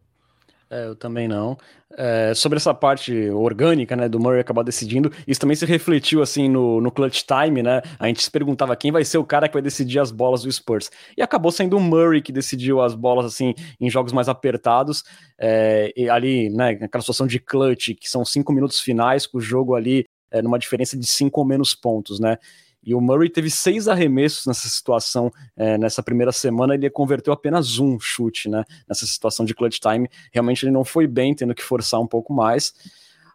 [0.68, 1.56] É, eu também não.
[1.96, 6.48] É, sobre essa parte orgânica, né, do Murray acabar decidindo, isso também se refletiu, assim,
[6.48, 9.54] no, no clutch time, né, a gente se perguntava quem vai ser o cara que
[9.54, 13.24] vai decidir as bolas do Spurs, e acabou sendo o Murray que decidiu as bolas,
[13.26, 15.04] assim, em jogos mais apertados,
[15.38, 19.76] é, ali, né, naquela situação de clutch, que são cinco minutos finais, com o jogo
[19.76, 22.36] ali é, numa diferença de cinco ou menos pontos, né,
[22.86, 27.80] e o Murray teve seis arremessos nessa situação, é, nessa primeira semana, ele converteu apenas
[27.80, 28.64] um chute, né?
[28.88, 30.08] Nessa situação de clutch time.
[30.32, 32.72] Realmente ele não foi bem, tendo que forçar um pouco mais.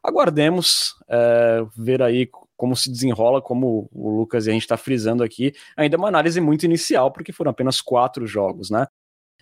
[0.01, 5.21] Aguardemos é, ver aí como se desenrola, como o Lucas e a gente está frisando
[5.21, 5.51] aqui.
[5.75, 8.87] Ainda é uma análise muito inicial, porque foram apenas quatro jogos, né?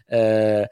[0.09, 0.67] É...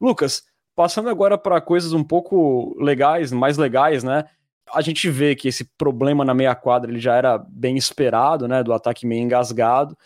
[0.00, 0.42] Lucas,
[0.74, 4.24] passando agora para coisas um pouco legais, mais legais, né?
[4.72, 8.62] A gente vê que esse problema na meia quadra ele já era bem esperado, né,
[8.62, 9.96] do ataque meio engasgado.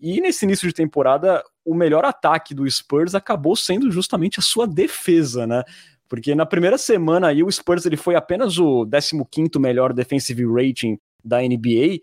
[0.00, 4.66] E nesse início de temporada, o melhor ataque do Spurs acabou sendo justamente a sua
[4.66, 5.62] defesa, né?
[6.08, 10.98] Porque na primeira semana aí o Spurs ele foi apenas o 15º melhor defensive rating
[11.24, 12.00] da NBA,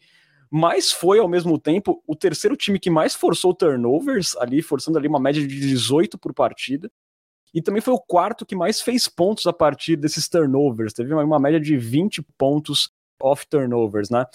[0.50, 5.08] mas foi ao mesmo tempo o terceiro time que mais forçou turnovers, ali forçando ali
[5.08, 6.92] uma média de 18 por partida
[7.54, 10.94] e também foi o quarto que mais fez pontos a partir desses turnovers.
[10.94, 12.90] Teve uma, média de 20 pontos
[13.22, 14.26] off turnovers, né?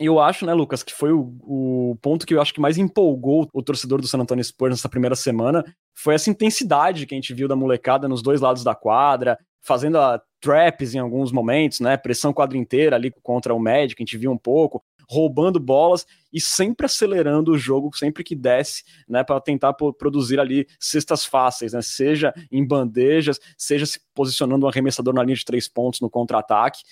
[0.00, 3.48] eu acho, né, Lucas, que foi o, o, ponto que eu acho que mais empolgou
[3.52, 7.34] o torcedor do San Antonio Spurs nessa primeira semana, foi essa intensidade que a gente
[7.34, 11.96] viu da molecada nos dois lados da quadra, fazendo a traps em alguns momentos, né,
[11.96, 16.40] pressão quadra inteira ali contra o Magic, a gente viu um pouco, roubando bolas e
[16.40, 21.80] sempre acelerando o jogo sempre que desce, né, para tentar produzir ali cestas fáceis, né,
[21.80, 26.82] seja em bandejas, seja se posicionando um arremessador na linha de três pontos no contra-ataque.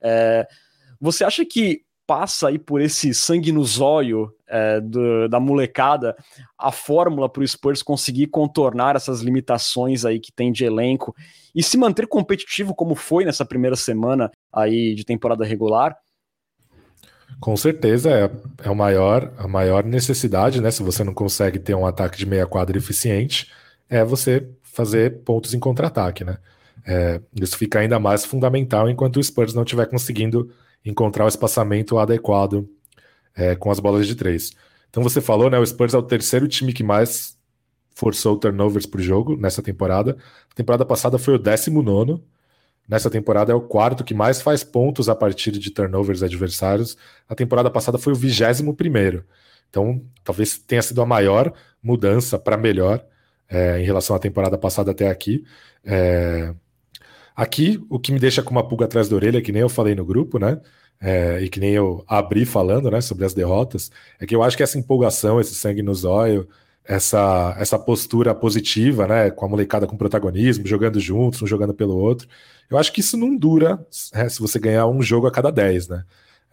[0.00, 0.46] É,
[1.00, 6.16] você acha que passa aí por esse sangue no zóio é, do, da molecada
[6.56, 11.14] a fórmula para o Spurs conseguir contornar essas limitações aí que tem de elenco
[11.54, 15.96] e se manter competitivo como foi nessa primeira semana aí de temporada regular?
[17.40, 18.30] Com certeza é,
[18.64, 20.70] é o maior, a maior necessidade, né?
[20.70, 23.50] Se você não consegue ter um ataque de meia quadra eficiente,
[23.88, 26.38] é você fazer pontos em contra-ataque, né?
[26.86, 30.52] É, isso fica ainda mais fundamental enquanto o Spurs não estiver conseguindo
[30.84, 32.68] encontrar o espaçamento adequado
[33.34, 34.52] é, com as bolas de três.
[34.88, 35.58] Então você falou, né?
[35.58, 37.36] O Spurs é o terceiro time que mais
[37.94, 40.16] forçou turnovers por jogo nessa temporada.
[40.50, 42.22] A temporada passada foi o 19.
[42.88, 46.96] Nessa temporada é o quarto que mais faz pontos a partir de turnovers adversários.
[47.28, 49.24] A temporada passada foi o 21 primeiro.
[49.68, 53.04] Então, talvez tenha sido a maior mudança para melhor
[53.48, 55.44] é, em relação à temporada passada até aqui.
[55.84, 56.54] É,
[57.36, 59.94] Aqui, o que me deixa com uma pulga atrás da orelha, que nem eu falei
[59.94, 60.58] no grupo, né?
[60.98, 64.56] É, e que nem eu abri falando, né, sobre as derrotas, é que eu acho
[64.56, 66.48] que essa empolgação, esse sangue no zóio,
[66.82, 71.94] essa, essa postura positiva, né, com a molecada com protagonismo, jogando juntos, um jogando pelo
[71.98, 72.26] outro,
[72.70, 75.88] eu acho que isso não dura é, se você ganhar um jogo a cada dez,
[75.88, 76.04] né?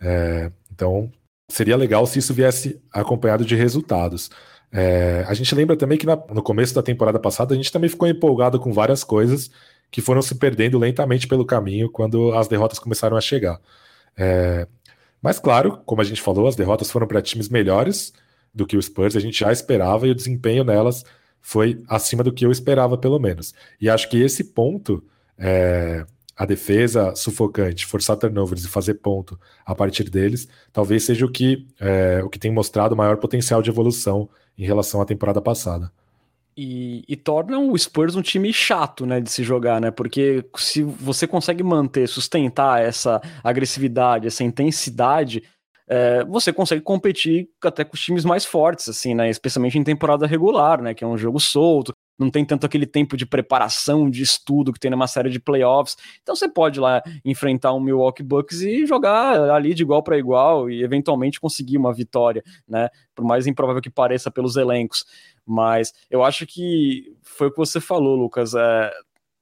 [0.01, 1.11] É, então,
[1.47, 4.29] seria legal se isso viesse acompanhado de resultados.
[4.71, 7.89] É, a gente lembra também que na, no começo da temporada passada a gente também
[7.89, 9.51] ficou empolgado com várias coisas
[9.91, 13.61] que foram se perdendo lentamente pelo caminho quando as derrotas começaram a chegar.
[14.17, 14.67] É,
[15.21, 18.11] mas, claro, como a gente falou, as derrotas foram para times melhores
[18.53, 21.05] do que o Spurs, a gente já esperava e o desempenho nelas
[21.39, 23.53] foi acima do que eu esperava, pelo menos.
[23.79, 25.03] E acho que esse ponto,
[25.37, 31.31] é, a defesa sufocante, forçar turnovers e fazer ponto a partir deles, talvez seja o
[31.31, 35.91] que, é, o que tem mostrado maior potencial de evolução em relação à temporada passada.
[36.55, 39.89] E, e, torna o Spurs um time chato, né, de se jogar, né?
[39.89, 45.43] Porque se você consegue manter, sustentar essa agressividade, essa intensidade,
[45.87, 49.29] é, você consegue competir até com os times mais fortes, assim, né?
[49.31, 50.93] Especialmente em temporada regular, né?
[50.93, 51.91] Que é um jogo solto,
[52.23, 55.97] não tem tanto aquele tempo de preparação, de estudo que tem numa série de playoffs.
[56.21, 60.69] Então você pode lá enfrentar um Milwaukee Bucks e jogar ali de igual para igual
[60.69, 62.89] e eventualmente conseguir uma vitória, né?
[63.13, 65.05] Por mais improvável que pareça pelos elencos.
[65.45, 68.53] Mas eu acho que foi o que você falou, Lucas.
[68.53, 68.91] É,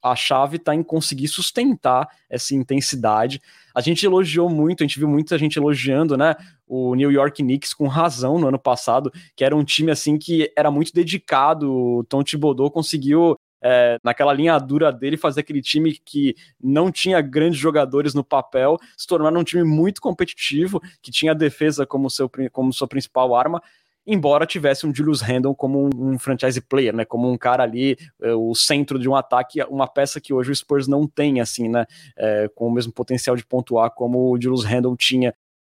[0.01, 3.41] a chave está em conseguir sustentar essa intensidade.
[3.73, 6.35] A gente elogiou muito, a gente viu muita gente elogiando, né?
[6.67, 10.51] O New York Knicks com razão no ano passado, que era um time assim que
[10.57, 11.71] era muito dedicado.
[11.71, 17.21] O Tom Thibodeau conseguiu é, naquela linha dura dele, fazer aquele time que não tinha
[17.21, 22.09] grandes jogadores no papel, se tornar um time muito competitivo, que tinha a defesa como,
[22.09, 23.61] seu, como sua principal arma,
[24.05, 27.97] embora tivesse um Julius Randle como um, um, franchise player, né, como um cara ali,
[28.21, 31.69] é, o centro de um ataque, uma peça que hoje o Spurs não tem, assim,
[31.69, 31.85] né,
[32.17, 35.33] é, com o mesmo potencial de pontuar como o Julius Randle tinha,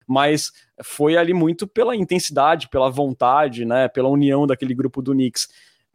[0.07, 0.51] mas
[0.83, 5.47] foi ali muito pela intensidade, pela vontade, né, pela união daquele grupo do Knicks.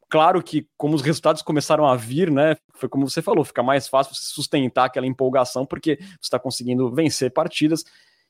[0.09, 3.87] Claro que, como os resultados começaram a vir, né, foi como você falou, fica mais
[3.87, 7.85] fácil você sustentar aquela empolgação, porque você está conseguindo vencer partidas.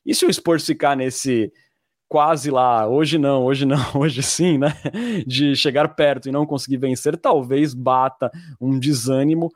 [0.05, 1.53] E se o Spurs ficar nesse
[2.11, 4.75] quase lá, hoje não, hoje não, hoje sim, né?
[5.25, 9.49] De chegar perto e não conseguir vencer, talvez bata um desânimo.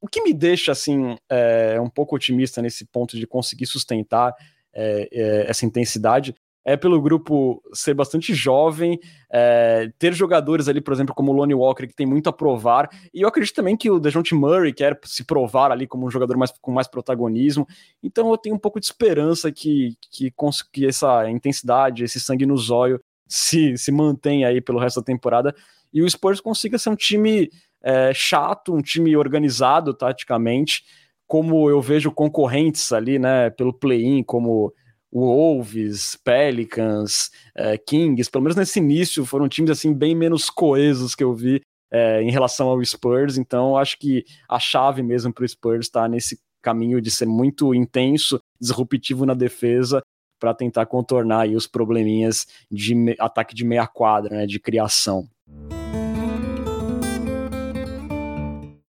[0.00, 4.34] O que me deixa assim é, um pouco otimista nesse ponto de conseguir sustentar
[4.74, 8.98] é, é, essa intensidade é pelo grupo ser bastante jovem,
[9.30, 12.88] é, ter jogadores ali, por exemplo, como o Lonnie Walker, que tem muito a provar,
[13.12, 16.36] e eu acredito também que o DeJounte Murray quer se provar ali como um jogador
[16.36, 17.66] mais, com mais protagonismo,
[18.02, 20.32] então eu tenho um pouco de esperança que, que,
[20.72, 25.54] que essa intensidade, esse sangue no zóio se, se mantenha aí pelo resto da temporada,
[25.92, 27.50] e o Spurs consiga ser um time
[27.82, 30.82] é, chato, um time organizado taticamente,
[31.26, 34.72] como eu vejo concorrentes ali, né, pelo play-in, como
[35.14, 41.22] Wolves, Pelicans, é, Kings, pelo menos nesse início, foram times assim bem menos coesos que
[41.22, 41.60] eu vi
[41.92, 43.38] é, em relação ao Spurs.
[43.38, 47.74] Então, acho que a chave mesmo para o Spurs está nesse caminho de ser muito
[47.74, 50.02] intenso, disruptivo na defesa,
[50.40, 55.28] para tentar contornar os probleminhas de ataque de meia quadra, né, de criação.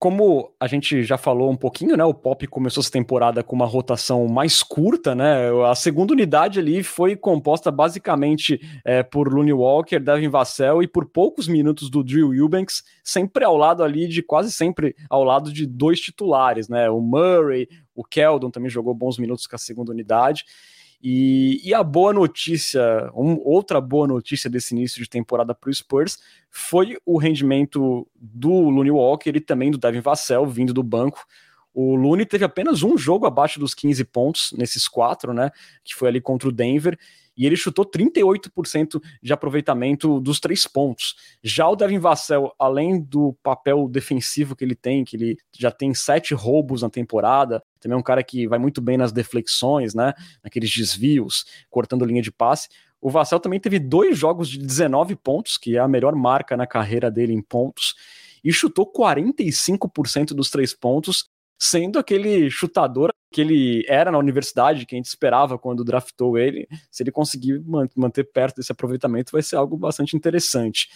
[0.03, 2.05] Como a gente já falou um pouquinho, né?
[2.05, 5.49] O Pop começou essa temporada com uma rotação mais curta, né?
[5.71, 11.07] A segunda unidade ali foi composta basicamente é, por Looney Walker, Devin Vassell e por
[11.07, 15.69] poucos minutos do Drew Eubanks, sempre ao lado ali de quase sempre ao lado de
[15.69, 16.91] dois titulares, né?
[16.91, 20.45] O Murray, o Keldon também jogou bons minutos com a segunda unidade.
[21.03, 25.75] E, e a boa notícia, um, outra boa notícia desse início de temporada para o
[25.75, 31.27] Spurs foi o rendimento do Looney Walker e também do Devin Vassell vindo do banco.
[31.75, 35.51] O Looney teve apenas um jogo abaixo dos 15 pontos nesses quatro, né?
[35.83, 36.97] Que foi ali contra o Denver
[37.43, 41.17] e ele chutou 38% de aproveitamento dos três pontos.
[41.43, 45.93] Já o Devin Vassell, além do papel defensivo que ele tem, que ele já tem
[45.93, 50.15] sete roubos na temporada, também é um cara que vai muito bem nas deflexões, né?
[50.41, 52.69] Naqueles desvios, cortando linha de passe.
[53.01, 56.65] O Vassell também teve dois jogos de 19 pontos, que é a melhor marca na
[56.65, 57.97] carreira dele em pontos,
[58.45, 61.29] e chutou 45% dos três pontos,
[61.59, 66.69] sendo aquele chutador que ele era na universidade, que a gente esperava quando draftou ele,
[66.91, 67.61] se ele conseguir
[67.97, 70.89] manter perto desse aproveitamento, vai ser algo bastante interessante.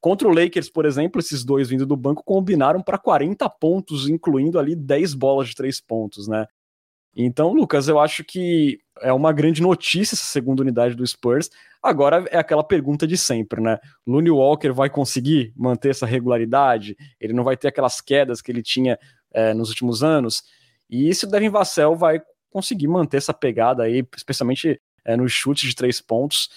[0.00, 4.58] Contra o Lakers, por exemplo, esses dois vindo do banco combinaram para 40 pontos, incluindo
[4.58, 6.46] ali 10 bolas de três pontos, né?
[7.18, 11.48] Então, Lucas, eu acho que é uma grande notícia essa segunda unidade do Spurs.
[11.82, 13.78] Agora é aquela pergunta de sempre, né?
[14.06, 16.94] Looney Walker vai conseguir manter essa regularidade?
[17.18, 18.98] Ele não vai ter aquelas quedas que ele tinha
[19.32, 20.42] é, nos últimos anos.
[20.88, 22.20] E se o Devin Vassell vai
[22.50, 26.48] conseguir manter essa pegada aí, especialmente é, nos chutes de três pontos.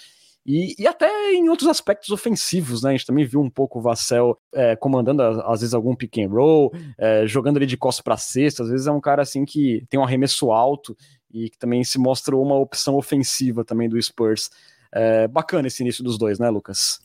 [0.44, 2.90] E, e, até em outros aspectos ofensivos, né?
[2.90, 6.30] A gente também viu um pouco o Vassell é, comandando, às vezes, algum pick and
[6.30, 8.62] roll, é, jogando ali de costas para cesta.
[8.62, 10.96] Às vezes é um cara assim que tem um arremesso alto
[11.30, 14.50] e que também se mostrou uma opção ofensiva também do Spurs.
[14.92, 17.00] É, bacana esse início dos dois, né, Lucas?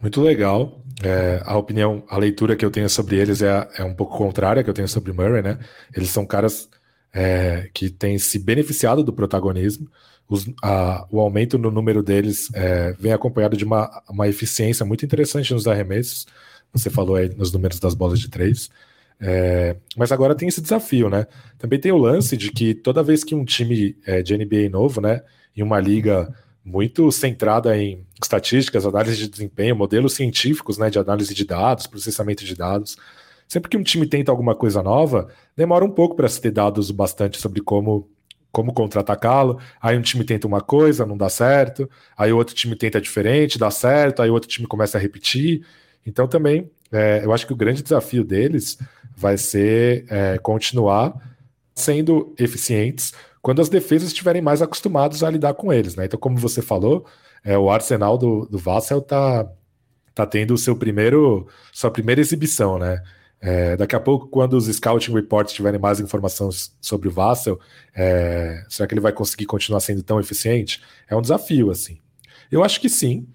[0.00, 0.80] Muito legal.
[1.02, 4.62] É, a opinião, a leitura que eu tenho sobre eles é, é um pouco contrária
[4.62, 5.58] que eu tenho sobre Murray, né?
[5.94, 6.68] Eles são caras
[7.12, 9.88] é, que têm se beneficiado do protagonismo.
[10.28, 15.04] Os, a, o aumento no número deles é, vem acompanhado de uma, uma eficiência muito
[15.04, 16.26] interessante nos arremessos.
[16.72, 18.70] Você falou aí nos números das bolas de três.
[19.20, 21.26] É, mas agora tem esse desafio, né?
[21.58, 25.00] Também tem o lance de que toda vez que um time é, de NBA novo,
[25.00, 25.22] né,
[25.56, 31.34] em uma liga muito centrada em estatísticas, análise de desempenho, modelos científicos né, de análise
[31.34, 32.96] de dados, processamento de dados.
[33.46, 36.90] Sempre que um time tenta alguma coisa nova, demora um pouco para se ter dados
[36.90, 38.08] bastante sobre como
[38.50, 39.58] como contra-atacá-lo.
[39.82, 41.90] Aí um time tenta uma coisa, não dá certo.
[42.16, 44.22] Aí outro time tenta diferente, dá certo.
[44.22, 45.66] Aí outro time começa a repetir.
[46.06, 48.78] Então também, é, eu acho que o grande desafio deles
[49.16, 51.14] vai ser é, continuar
[51.74, 53.12] sendo eficientes,
[53.44, 56.06] quando as defesas estiverem mais acostumadas a lidar com eles, né?
[56.06, 57.04] Então, como você falou,
[57.44, 59.46] é, o arsenal do, do Vassel tá,
[60.14, 63.02] tá tendo o seu primeiro, sua primeira exibição, né?
[63.42, 67.60] É, daqui a pouco, quando os scouting reports tiverem mais informações sobre o Vassel,
[67.94, 70.80] é, será que ele vai conseguir continuar sendo tão eficiente?
[71.06, 72.00] É um desafio, assim.
[72.50, 73.28] Eu acho que sim.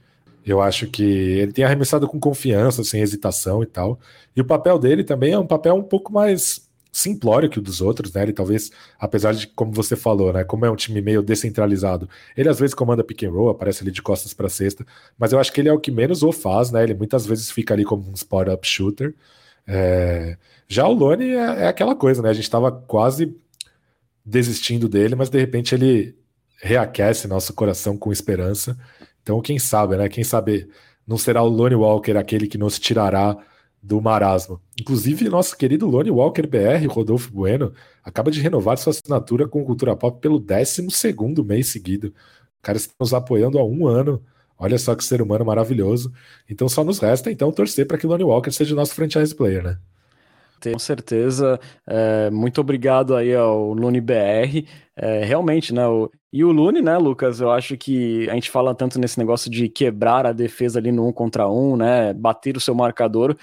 [0.43, 3.99] Eu acho que ele tem arremessado com confiança, sem hesitação e tal.
[4.35, 7.81] E o papel dele também é um papel um pouco mais simplório que o dos
[7.81, 8.23] outros, né?
[8.23, 10.43] Ele talvez, apesar de, como você falou, né?
[10.43, 13.91] Como é um time meio descentralizado, ele às vezes comanda pick and roll, aparece ali
[13.91, 14.85] de costas para cesta,
[15.17, 16.83] mas eu acho que ele é o que menos o faz, né?
[16.83, 19.13] Ele muitas vezes fica ali como um spot-up shooter.
[19.67, 20.37] É...
[20.67, 22.29] Já o Lone é, é, aquela coisa, né?
[22.29, 23.35] A gente estava quase
[24.25, 26.15] desistindo dele, mas de repente ele
[26.61, 28.77] reaquece nosso coração com esperança.
[29.23, 30.09] Então, quem sabe, né?
[30.09, 30.69] Quem sabe
[31.07, 33.37] não será o Lone Walker aquele que nos tirará
[33.81, 34.59] do marasmo.
[34.79, 39.95] Inclusive, nosso querido Lone Walker BR, Rodolfo Bueno, acaba de renovar sua assinatura com Cultura
[39.95, 40.87] Pop pelo 12
[41.45, 42.07] mês seguido.
[42.07, 44.21] O cara está nos apoiando há um ano.
[44.57, 46.11] Olha só que ser humano maravilhoso.
[46.49, 49.77] Então só nos resta então torcer para que Lone Walker seja nosso franchise player, né?
[50.61, 51.57] Com certeza.
[51.87, 54.67] É, muito obrigado aí ao Lune BR.
[54.95, 55.87] É, realmente, né?
[55.87, 57.39] O, e o Lune, né, Lucas?
[57.39, 61.07] Eu acho que a gente fala tanto nesse negócio de quebrar a defesa ali no
[61.07, 62.13] um contra um, né?
[62.13, 63.37] Bater o seu marcador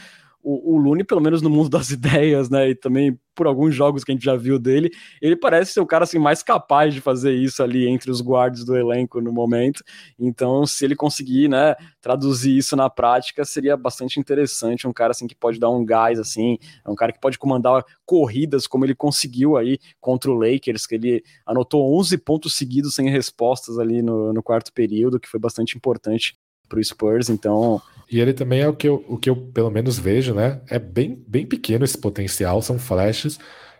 [0.48, 4.04] o, o Lune, pelo menos no mundo das ideias, né, e também por alguns jogos
[4.04, 7.00] que a gente já viu dele, ele parece ser o cara assim mais capaz de
[7.00, 9.84] fazer isso ali entre os guardas do elenco no momento.
[10.18, 15.26] Então, se ele conseguir, né, traduzir isso na prática, seria bastante interessante, um cara assim
[15.26, 16.56] que pode dar um gás assim,
[16.86, 20.94] é um cara que pode comandar corridas como ele conseguiu aí contra o Lakers, que
[20.94, 25.76] ele anotou 11 pontos seguidos sem respostas ali no, no quarto período, que foi bastante
[25.76, 29.36] importante para o Spurs, então e ele também é o que eu, o que eu
[29.36, 30.60] pelo menos vejo, né?
[30.68, 33.38] É bem, bem pequeno esse potencial, são flashes,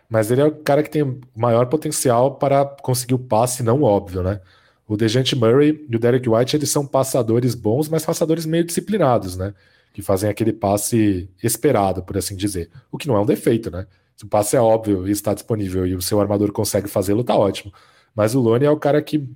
[0.09, 4.23] mas ele é o cara que tem maior potencial para conseguir o passe não óbvio,
[4.23, 4.41] né?
[4.87, 9.35] O Dejante Murray e o Derek White, eles são passadores bons, mas passadores meio disciplinados,
[9.35, 9.53] né?
[9.93, 12.69] Que fazem aquele passe esperado, por assim dizer.
[12.91, 13.85] O que não é um defeito, né?
[14.15, 17.35] Se o passe é óbvio e está disponível e o seu armador consegue fazê-lo, tá
[17.35, 17.73] ótimo.
[18.15, 19.29] Mas o Lone é o cara que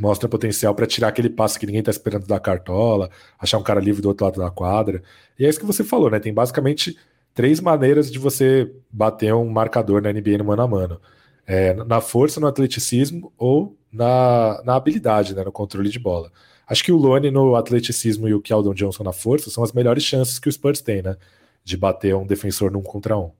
[0.00, 3.80] mostra potencial para tirar aquele passe que ninguém está esperando da cartola, achar um cara
[3.80, 5.02] livre do outro lado da quadra.
[5.38, 6.18] E é isso que você falou, né?
[6.18, 6.98] Tem basicamente
[7.32, 11.00] três maneiras de você bater um marcador na NBA no mano a mano.
[11.46, 16.32] É, na força, no atleticismo ou na, na habilidade, né, no controle de bola.
[16.66, 20.02] Acho que o Lone no atleticismo e o Keldon Johnson na força são as melhores
[20.02, 21.16] chances que o Spurs tem, né?
[21.62, 23.30] De bater um defensor num contra um.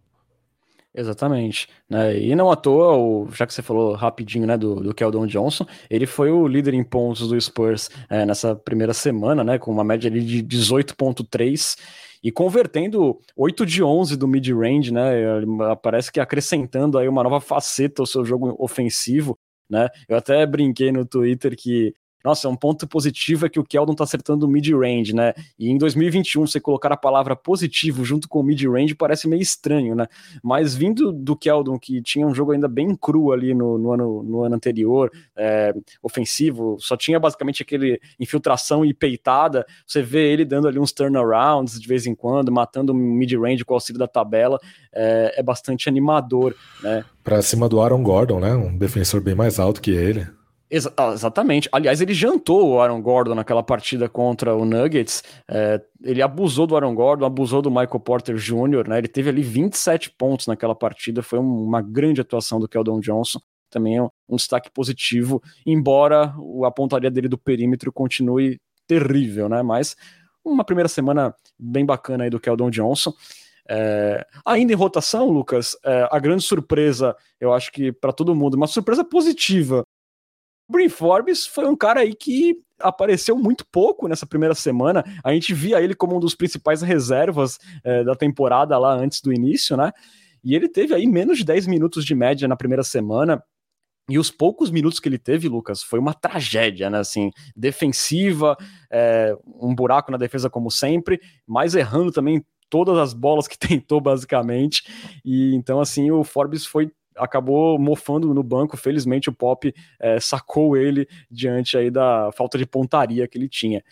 [0.95, 1.69] Exatamente.
[1.91, 2.17] Né?
[2.19, 5.67] E não à toa, o, já que você falou rapidinho né, do, do Keldon Johnson,
[5.91, 9.83] ele foi o líder em pontos do Spurs é, nessa primeira semana, né, com uma
[9.83, 11.77] média ali de 18,3
[12.23, 15.03] e convertendo 8 de 11 do mid-range, né?
[15.83, 19.39] Parece que acrescentando aí uma nova faceta ao seu jogo ofensivo,
[19.69, 19.91] né?
[20.09, 21.93] Eu até brinquei no Twitter que
[22.25, 25.35] nossa, um ponto positivo é que o Keldon tá acertando o mid-range, né?
[25.59, 29.95] E em 2021, você colocar a palavra positivo junto com o mid-range parece meio estranho,
[29.95, 30.07] né?
[30.43, 34.23] Mas vindo do Keldon, que tinha um jogo ainda bem cru ali no, no ano,
[34.23, 40.47] no ano anterior, é, ofensivo, só tinha basicamente aquele infiltração e peitada, você vê ele
[40.47, 44.09] dando ali uns turnarounds de vez em quando, matando o mid-range com o auxílio da
[44.09, 44.59] tabela,
[44.95, 47.05] é, é bastante animador, né?
[47.23, 48.55] Pra cima do Aaron Gordon, né?
[48.55, 50.27] Um defensor bem mais alto que ele.
[50.71, 51.69] Exa ah, exatamente.
[51.71, 55.23] Aliás, ele jantou o Aaron Gordon naquela partida contra o Nuggets.
[55.49, 58.99] É, ele abusou do Aaron Gordon, abusou do Michael Porter Jr., né?
[58.99, 61.23] Ele teve ali 27 pontos naquela partida.
[61.23, 63.41] Foi uma grande atuação do Keldon Johnson.
[63.71, 66.35] Também é um, um destaque positivo, embora
[66.65, 69.63] a pontaria dele do perímetro continue terrível, né?
[69.63, 69.97] Mas
[70.45, 73.13] uma primeira semana bem bacana aí do Keldon Johnson.
[73.69, 78.55] É, ainda em rotação, Lucas, é, a grande surpresa, eu acho que para todo mundo,
[78.55, 79.85] uma surpresa positiva
[80.69, 85.05] Brin Forbes foi um cara aí que apareceu muito pouco nessa primeira semana.
[85.23, 89.33] A gente via ele como um dos principais reservas é, da temporada lá antes do
[89.33, 89.93] início, né?
[90.43, 93.43] E ele teve aí menos de 10 minutos de média na primeira semana.
[94.09, 96.99] E os poucos minutos que ele teve, Lucas, foi uma tragédia, né?
[96.99, 98.55] Assim, defensiva,
[98.93, 104.01] é, um buraco na defesa como sempre, mas errando também todas as bolas que tentou,
[104.01, 104.83] basicamente.
[105.25, 108.77] E então, assim, o Forbes foi acabou mofando no banco.
[108.77, 113.83] Felizmente o Pop é, sacou ele diante aí da falta de pontaria que ele tinha.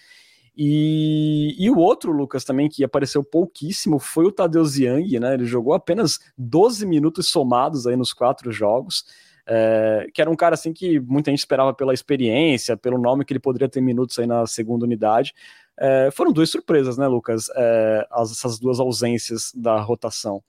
[0.57, 5.35] E, e o outro, Lucas, também, que apareceu pouquíssimo, foi o Tadeu Ziang, né?
[5.35, 9.05] Ele jogou apenas 12 minutos somados aí nos quatro jogos.
[9.45, 13.33] É, que era um cara assim que muita gente esperava pela experiência, pelo nome que
[13.33, 15.35] ele poderia ter minutos aí na segunda unidade.
[15.79, 17.49] É, foram duas surpresas, né, Lucas?
[17.57, 20.43] É, essas duas ausências da rotação.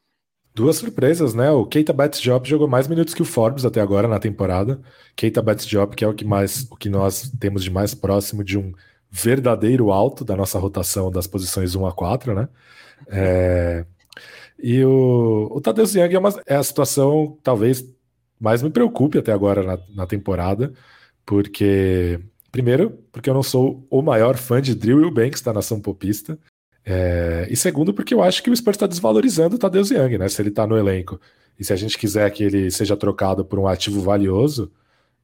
[0.56, 1.49] Duas surpresas, né?
[1.51, 4.80] O Keita Job jogou mais minutos que o Forbes até agora na temporada.
[5.16, 8.58] Keita Job, que é o que mais o que nós temos de mais próximo de
[8.58, 8.74] um
[9.10, 12.49] verdadeiro alto da nossa rotação das posições 1 a 4, né?
[13.08, 13.86] É...
[14.62, 17.84] E o, o Tadeu Young é, uma, é a situação talvez
[18.39, 20.74] mais me preocupe até agora na, na temporada,
[21.26, 22.20] porque
[22.51, 26.38] primeiro, porque eu não sou o maior fã de Drill Banks da nação popista.
[26.86, 30.28] É, e segundo, porque eu acho que o Spurs está desvalorizando o Tadeu Young, né?
[30.28, 31.20] Se ele está no elenco
[31.58, 34.72] e se a gente quiser que ele seja trocado por um ativo valioso,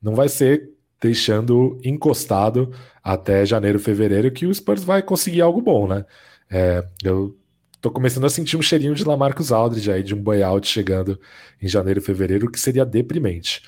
[0.02, 0.70] não vai ser
[1.02, 2.72] deixando encostado
[3.04, 6.06] até janeiro, fevereiro que o Spurs vai conseguir algo bom, né?
[6.50, 7.38] É, eu
[7.82, 11.20] tô começando a sentir um cheirinho de Lamarcus Aldridge aí, de um buyout chegando
[11.62, 13.62] em janeiro, fevereiro, que seria deprimente.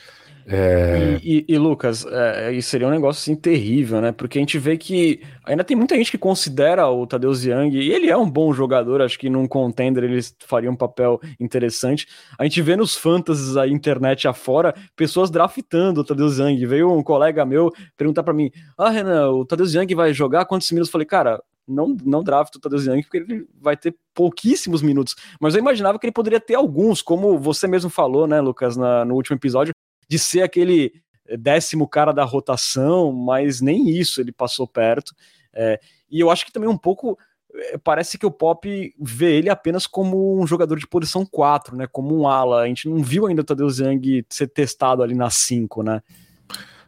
[0.45, 1.19] É...
[1.23, 4.11] E, e, e, Lucas, é, isso seria um negócio assim terrível, né?
[4.11, 7.91] Porque a gente vê que ainda tem muita gente que considera o Tadeu Young, e
[7.91, 12.07] ele é um bom jogador, acho que num contender ele faria um papel interessante.
[12.37, 16.65] A gente vê nos fantasies a internet afora pessoas draftando o Tadeu Young.
[16.65, 20.71] Veio um colega meu perguntar para mim: Ah, Renan, o Tadeu Young vai jogar quantos
[20.71, 20.89] minutos?
[20.89, 25.15] Eu falei, cara, não, não draft o Tadeu Young porque ele vai ter pouquíssimos minutos.
[25.39, 29.05] Mas eu imaginava que ele poderia ter alguns, como você mesmo falou, né, Lucas, na,
[29.05, 29.73] no último episódio
[30.11, 30.91] de ser aquele
[31.39, 35.15] décimo cara da rotação, mas nem isso ele passou perto.
[35.53, 37.17] É, e eu acho que também um pouco
[37.55, 41.87] é, parece que o Pop vê ele apenas como um jogador de posição 4, né?
[41.89, 42.63] Como um ala.
[42.63, 46.01] A gente não viu ainda o Tadeu Zhang ser testado ali na 5, né?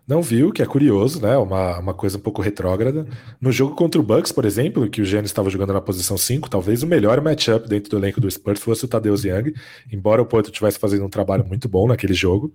[0.06, 1.38] Não viu, que é curioso, né?
[1.38, 3.08] Uma, uma coisa um pouco retrógrada.
[3.40, 6.50] No jogo contra o Bucks, por exemplo, que o Giannis estava jogando na posição 5,
[6.50, 9.54] talvez o melhor matchup dentro do elenco do Spurs fosse o Tadeu Young,
[9.90, 12.54] embora o Porto estivesse fazendo um trabalho muito bom naquele jogo.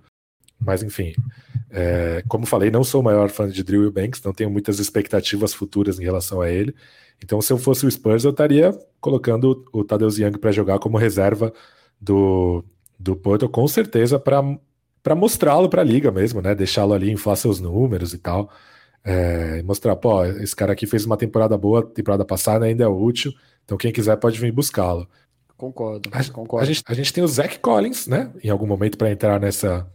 [0.60, 1.14] Mas enfim,
[1.70, 5.54] é, como falei, não sou o maior fã de Drew Banks, não tenho muitas expectativas
[5.54, 6.74] futuras em relação a ele.
[7.22, 10.96] Então, se eu fosse o Spurs, eu estaria colocando o Tadeu Young para jogar como
[10.96, 11.52] reserva
[12.00, 12.64] do,
[12.98, 16.54] do Porto, com certeza, para mostrá-lo para a liga mesmo, né?
[16.54, 18.50] Deixá-lo ali, inflar seus números e tal.
[19.04, 23.32] É, mostrar, pô, esse cara aqui fez uma temporada boa, temporada passada ainda é útil,
[23.64, 25.08] então quem quiser pode vir buscá-lo.
[25.56, 26.62] Concordo, a, concordo.
[26.62, 28.30] A gente, a gente tem o Zach Collins, né?
[28.42, 29.90] Em algum momento para entrar nessa,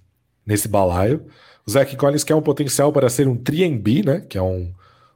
[0.46, 1.26] nesse balaio.
[1.66, 4.26] O Zach Collins quer um potencial para ser um 3B, né?
[4.28, 4.72] Que é um,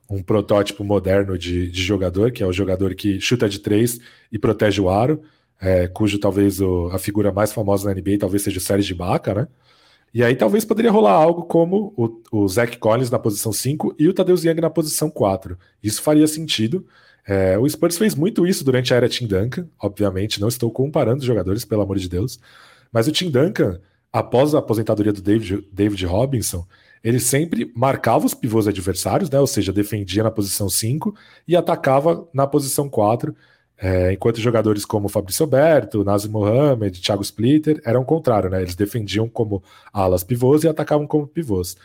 [0.09, 3.99] um protótipo moderno de, de, jogador, que é o jogador que chuta de três
[4.31, 5.21] e protege o aro,
[5.59, 9.33] é, cujo talvez o, a figura mais famosa na NBA talvez seja o Sérgio Ibaka,
[9.33, 9.47] né?
[10.13, 14.07] E aí talvez poderia rolar algo como o, o Zach Collins na posição 5 e
[14.07, 15.57] o Tadeu Young na posição 4.
[15.83, 16.87] Isso faria sentido.
[17.27, 21.19] É, o Spurs fez muito isso durante a era Tim Duncan, obviamente, não estou comparando
[21.19, 22.39] os jogadores, pelo amor de Deus,
[22.89, 26.65] Mas o Tim Duncan, após a aposentadoria do David, David Robinson,
[27.03, 29.39] ele sempre marcava os pivôs adversários, né?
[29.39, 31.15] Ou seja, defendia na posição 5
[31.47, 33.35] e atacava na posição 4,
[33.77, 38.61] é, enquanto jogadores como Fabrício Alberto, Nazim Mohamed, Thiago Splitter eram o contrário, né?
[38.61, 41.77] Eles defendiam como alas pivôs e atacavam como pivôs.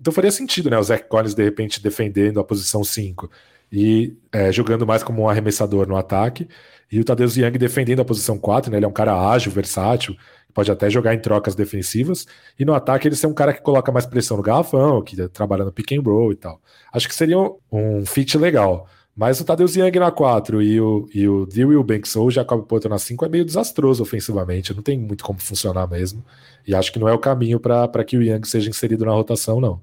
[0.00, 0.78] Então faria sentido, né?
[0.78, 3.30] O Zach Collins, de repente, defendendo a posição 5
[3.72, 6.48] e é, jogando mais como um arremessador no ataque,
[6.90, 8.78] e o Tadeusz Young defendendo a posição 4, né?
[8.78, 10.16] Ele é um cara ágil, versátil,
[10.52, 12.26] pode até jogar em trocas defensivas,
[12.58, 15.64] e no ataque ele ser um cara que coloca mais pressão no garrafão, que trabalha
[15.64, 16.60] no pick and roll e tal.
[16.92, 18.88] Acho que seria um, um fit legal.
[19.16, 22.64] Mas o Tadeusz Young na 4 e o, e o Dewey Banks ou o Jacob
[22.66, 26.24] Porto na 5 é meio desastroso ofensivamente, não tem muito como funcionar mesmo.
[26.66, 29.60] E acho que não é o caminho para que o Young seja inserido na rotação,
[29.60, 29.82] não.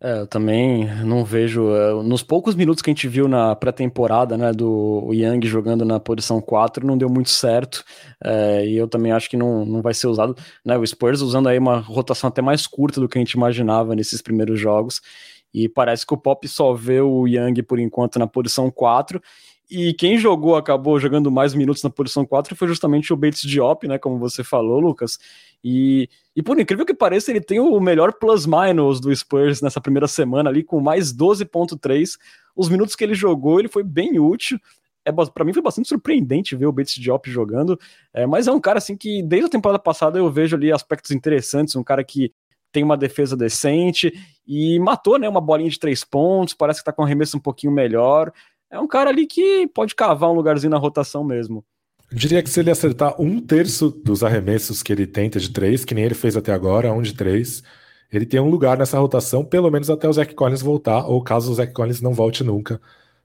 [0.00, 1.74] É, eu também não vejo.
[1.74, 5.98] É, nos poucos minutos que a gente viu na pré-temporada, né, do Young jogando na
[5.98, 7.82] posição 4, não deu muito certo.
[8.22, 10.36] É, e eu também acho que não, não vai ser usado.
[10.64, 13.94] Né, o Spurs usando aí uma rotação até mais curta do que a gente imaginava
[13.94, 15.00] nesses primeiros jogos.
[15.54, 19.20] E parece que o Pop só vê o Young por enquanto na posição 4
[19.68, 23.86] e quem jogou, acabou jogando mais minutos na posição 4 foi justamente o Bates Diop,
[23.88, 23.98] né?
[23.98, 25.18] Como você falou, Lucas.
[25.62, 30.06] E, e por incrível que pareça, ele tem o melhor plus-minus do Spurs nessa primeira
[30.06, 32.16] semana ali, com mais 12,3.
[32.54, 34.56] Os minutos que ele jogou, ele foi bem útil.
[35.04, 37.78] É, para mim foi bastante surpreendente ver o Bates Diop jogando,
[38.12, 41.12] é, mas é um cara assim que desde a temporada passada eu vejo ali aspectos
[41.12, 42.32] interessantes, um cara que
[42.72, 44.12] tem uma defesa decente
[44.44, 47.40] e matou né, uma bolinha de três pontos, parece que está com um arremesso um
[47.40, 48.32] pouquinho melhor
[48.70, 51.64] é um cara ali que pode cavar um lugarzinho na rotação mesmo.
[52.10, 55.84] Eu diria que se ele acertar um terço dos arremessos que ele tenta de três,
[55.84, 57.62] que nem ele fez até agora, um de três,
[58.12, 61.50] ele tem um lugar nessa rotação, pelo menos até o Zach Collins voltar, ou caso
[61.50, 62.80] o Zach Collins não volte nunca,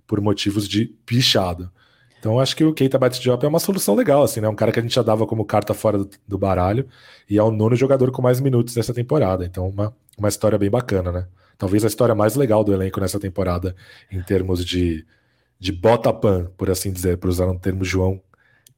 [0.08, 1.72] por motivos de pichado.
[2.20, 4.48] Então acho que o Keita Batdiop é uma solução legal, assim, né?
[4.48, 6.88] Um cara que a gente já dava como carta fora do, do baralho,
[7.30, 9.46] e é o nono jogador com mais minutos dessa temporada.
[9.46, 11.28] Então, uma, uma história bem bacana, né?
[11.58, 13.76] Talvez a história mais legal do elenco nessa temporada,
[14.12, 15.06] em termos de
[15.62, 18.20] de botapan, por assim dizer, por usar um termo João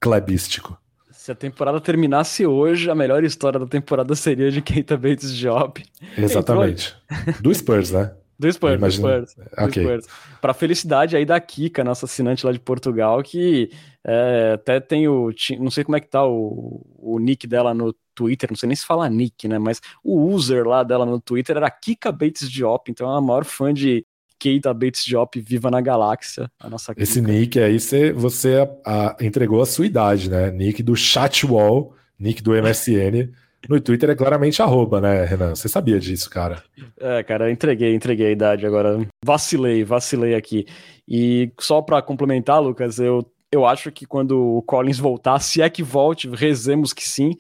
[0.02, 0.78] clebístico.
[1.14, 5.82] Se a temporada terminasse hoje, a melhor história da temporada seria de Keita Bates Job.
[6.18, 6.94] Exatamente.
[7.40, 8.14] do Spurs, né?
[8.38, 9.36] Do Spurs, do Spurs.
[9.58, 9.84] Okay.
[9.86, 10.08] Spurs.
[10.42, 13.72] Para felicidade aí da Kika, nossa assinante lá de Portugal, que
[14.06, 15.30] é, até tem o.
[15.58, 18.76] Não sei como é que tá o, o nick dela no Twitter, não sei nem
[18.76, 19.58] se fala nick, né?
[19.58, 23.46] Mas o user lá dela no Twitter era Kika Bates Diop, então é a maior
[23.46, 24.06] fã de
[24.44, 26.52] Keita Bates Diop viva na galáxia.
[26.60, 30.52] A nossa Esse nick aí cê, você a, a, entregou a sua idade, né?
[30.52, 33.32] Nick do Chatwall, nick do MSN.
[33.70, 35.56] No Twitter é claramente arroba, né, Renan?
[35.56, 36.62] Você sabia disso, cara?
[37.00, 39.00] É, cara, entreguei, entreguei a idade agora.
[39.24, 40.66] Vacilei, vacilei aqui.
[41.08, 45.70] E só para complementar, Lucas, eu, eu acho que quando o Collins voltar, se é
[45.70, 47.38] que volte, rezemos que sim,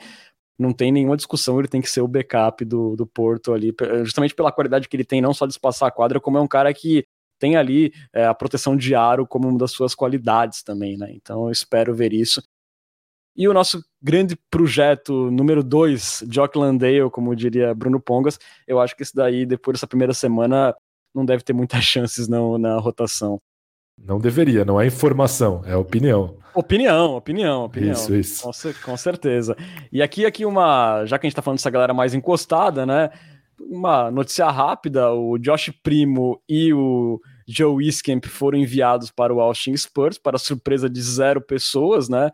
[0.58, 3.74] não tem nenhuma discussão, ele tem que ser o backup do, do Porto ali,
[4.04, 6.47] justamente pela qualidade que ele tem, não só de espaçar a quadra, como é um
[6.47, 7.06] cara que
[7.39, 11.12] tem ali é, a proteção de aro como uma das suas qualidades também, né?
[11.12, 12.41] Então eu espero ver isso.
[13.36, 18.95] E o nosso grande projeto número 2, Jock Landale, como diria Bruno Pongas, eu acho
[18.95, 20.76] que isso daí, depois dessa primeira semana,
[21.14, 23.41] não deve ter muitas chances não, na rotação.
[23.98, 26.38] Não deveria, não é informação, é opinião.
[26.54, 27.94] Opinião, opinião, opinião.
[27.94, 28.44] Isso, isso.
[28.44, 28.52] Com,
[28.91, 29.56] com, certeza.
[29.91, 33.10] E aqui, aqui uma, já que a gente tá falando dessa galera mais encostada, né?
[33.60, 39.76] Uma notícia rápida: o Josh Primo e o Joe Iskemp foram enviados para o Austin
[39.76, 42.30] Spurs, para surpresa de zero pessoas, né?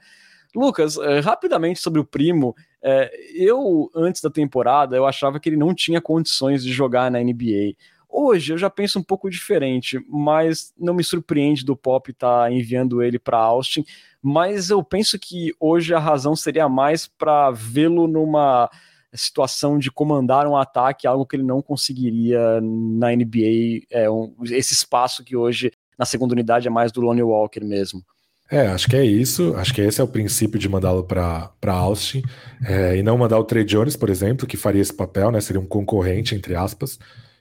[0.55, 5.57] Lucas, eh, rapidamente sobre o Primo, eh, eu, antes da temporada, eu achava que ele
[5.57, 7.75] não tinha condições de jogar na NBA.
[8.21, 12.51] Hoje eu já penso um pouco diferente, mas não me surpreende do Pop estar tá
[12.51, 13.85] enviando ele para Austin.
[14.21, 18.69] Mas eu penso que hoje a razão seria mais para vê-lo numa
[19.13, 24.73] situação de comandar um ataque, algo que ele não conseguiria na NBA, é um, esse
[24.73, 28.03] espaço que hoje na segunda unidade é mais do Lonnie Walker mesmo.
[28.51, 29.55] É, acho que é isso.
[29.55, 32.21] Acho que esse é o princípio de mandá-lo para Austin
[32.65, 35.39] é, e não mandar o Trey Jones, por exemplo, que faria esse papel, né?
[35.39, 36.99] Seria um concorrente, entre aspas.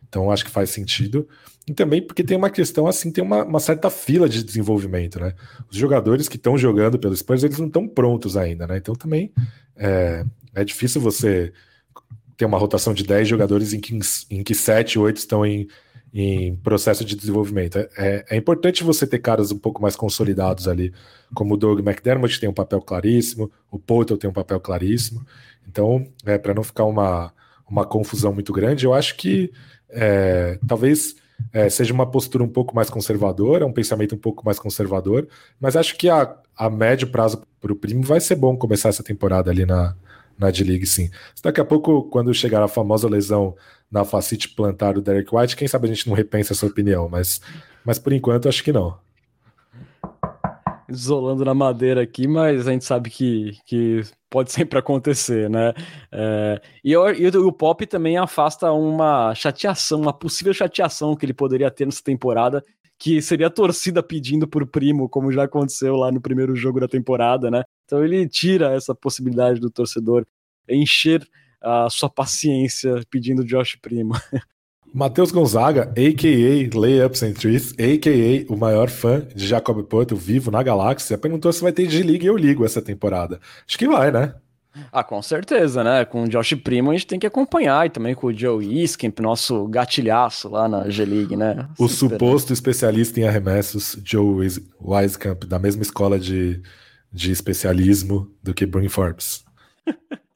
[0.08, 1.28] Então acho que faz sentido.
[1.66, 5.34] E também porque tem uma questão assim, tem uma, uma certa fila de desenvolvimento, né?
[5.70, 8.78] Os jogadores que estão jogando pelo Spurs, eles não estão prontos ainda, né?
[8.78, 9.32] Então também
[9.76, 11.52] é, é difícil você
[12.38, 13.98] ter uma rotação de 10 jogadores em que,
[14.30, 15.66] em que 7, 8 estão em,
[16.14, 17.76] em processo de desenvolvimento.
[17.78, 20.94] É, é, é, importante você ter caras um pouco mais consolidados ali,
[21.34, 25.26] como o Doug McDermott tem um papel claríssimo, o Potter tem um papel claríssimo.
[25.66, 27.32] Então, é, para não ficar uma,
[27.68, 29.52] uma confusão muito grande, eu acho que
[29.90, 31.16] é, talvez
[31.52, 35.28] é, seja uma postura um pouco mais conservadora, um pensamento um pouco mais conservador,
[35.60, 39.02] mas acho que a, a médio prazo para o Primo vai ser bom começar essa
[39.02, 39.94] temporada ali na,
[40.38, 41.10] na D-League, sim.
[41.42, 43.56] Daqui a pouco, quando chegar a famosa lesão
[43.90, 47.40] na facite plantar do Derek White, quem sabe a gente não repensa essa opinião, mas,
[47.84, 48.96] mas por enquanto acho que não.
[50.88, 55.74] Isolando na madeira aqui, mas a gente sabe que, que pode sempre acontecer, né?
[56.10, 61.34] É, e, o, e o Pop também afasta uma chateação, uma possível chateação que ele
[61.34, 62.62] poderia ter nessa temporada,
[62.98, 66.88] que seria a torcida pedindo por primo, como já aconteceu lá no primeiro jogo da
[66.88, 67.62] temporada, né?
[67.84, 70.26] Então ele tira essa possibilidade do torcedor
[70.68, 71.26] encher
[71.60, 74.14] a sua paciência pedindo Josh Primo.
[74.92, 76.78] Matheus Gonzaga, a.k.a.
[76.78, 78.52] Layups and Trees, a.k.a.
[78.52, 82.28] o maior fã de Jacob Porto vivo na galáxia, perguntou se vai ter G-League e
[82.28, 83.40] eu ligo essa temporada.
[83.66, 84.34] Acho que vai, né?
[84.92, 86.04] Ah, com certeza, né?
[86.04, 89.20] Com o Josh Primo a gente tem que acompanhar e também com o Joe Iskemp,
[89.20, 91.68] nosso gatilhaço lá na G-League, né?
[91.78, 94.48] O suposto especialista em arremessos, Joe
[94.80, 96.62] Wisekamp, da mesma escola de,
[97.12, 99.44] de especialismo do que Bryn Forbes.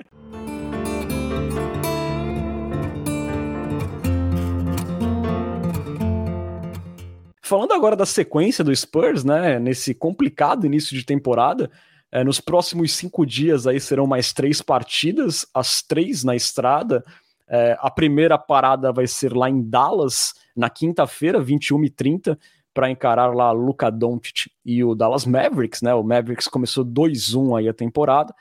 [7.53, 9.59] Falando agora da sequência do Spurs, né?
[9.59, 11.71] Nesse complicado início de temporada,
[12.11, 17.05] é, nos próximos cinco dias aí serão mais três partidas, as três na estrada.
[17.47, 22.39] É, a primeira parada vai ser lá em Dallas, na quinta-feira, 21h30,
[22.73, 25.93] para encarar lá Luca Doncic e o Dallas Mavericks, né?
[25.93, 28.35] O Mavericks começou 2-1 aí a temporada.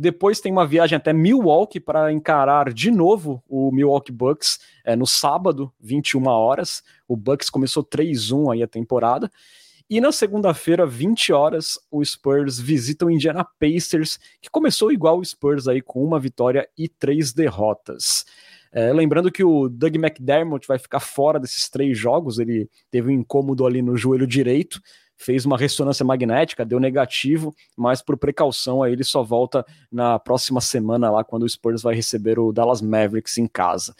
[0.00, 5.06] Depois tem uma viagem até Milwaukee para encarar de novo o Milwaukee Bucks é, no
[5.06, 6.82] sábado, 21 horas.
[7.06, 9.30] O Bucks começou 3-1 aí a temporada.
[9.90, 15.24] E na segunda-feira, 20 horas, o Spurs visita o Indiana Pacers, que começou igual o
[15.24, 18.24] Spurs aí com uma vitória e três derrotas.
[18.72, 23.20] É, lembrando que o Doug McDermott vai ficar fora desses três jogos, ele teve um
[23.20, 24.80] incômodo ali no joelho direito,
[25.20, 30.62] fez uma ressonância magnética, deu negativo, mas por precaução aí ele só volta na próxima
[30.62, 33.94] semana lá quando o Spurs vai receber o Dallas Mavericks em casa.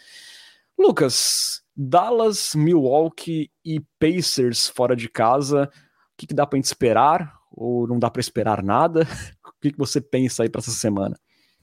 [0.75, 7.35] Lucas, Dallas, Milwaukee e Pacers fora de casa, o que, que dá para gente esperar?
[7.51, 9.07] Ou não dá para esperar nada?
[9.43, 11.15] O que, que você pensa aí para essa semana?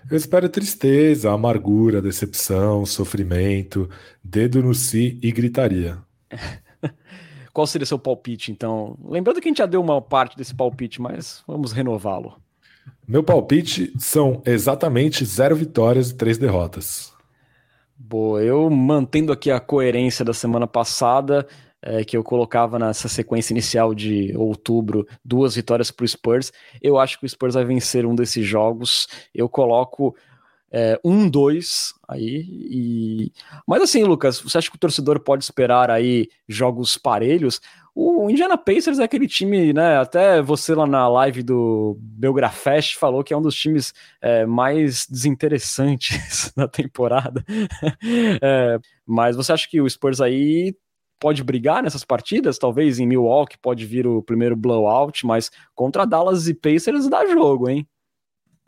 [0.09, 3.91] Eu espero tristeza, amargura, decepção, sofrimento,
[4.23, 5.99] dedo no si e gritaria.
[7.59, 8.97] Qual seria seu palpite, então?
[9.05, 12.37] Lembrando que a gente já deu uma parte desse palpite, mas vamos renová-lo.
[13.05, 17.13] Meu palpite são exatamente zero vitórias e três derrotas.
[17.97, 21.49] Boa, eu mantendo aqui a coerência da semana passada,
[21.83, 26.53] é, que eu colocava nessa sequência inicial de outubro, duas vitórias para o Spurs.
[26.81, 29.09] Eu acho que o Spurs vai vencer um desses jogos.
[29.35, 30.15] Eu coloco
[30.71, 32.45] é, um, dois aí.
[32.49, 33.33] E...
[33.67, 37.61] Mas assim, Lucas, você acha que o torcedor pode esperar aí jogos parelhos?
[37.95, 39.97] O Indiana Pacers é aquele time, né?
[39.99, 45.07] Até você lá na live do Belgrafest falou que é um dos times é, mais
[45.07, 47.45] desinteressantes da temporada.
[48.41, 50.77] é, mas você acha que o Spurs aí
[51.19, 52.59] pode brigar nessas partidas?
[52.59, 57.69] Talvez em Milwaukee pode vir o primeiro blowout, mas contra Dallas e Pacers dá jogo,
[57.69, 57.85] hein?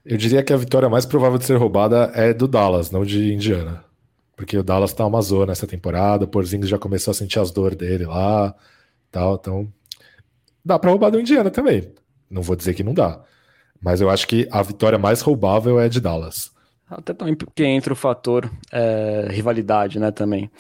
[0.05, 3.32] Eu diria que a vitória mais provável de ser roubada é do Dallas, não de
[3.32, 3.84] Indiana.
[4.34, 7.51] Porque o Dallas tá uma zona essa temporada, o Porzingis já começou a sentir as
[7.51, 8.55] dores dele lá,
[9.11, 9.70] tal, então
[10.64, 11.92] dá para roubar do Indiana também.
[12.30, 13.20] Não vou dizer que não dá,
[13.82, 16.51] mas eu acho que a vitória mais roubável é de Dallas.
[16.88, 20.51] Até também porque entra o fator é, rivalidade, né, também.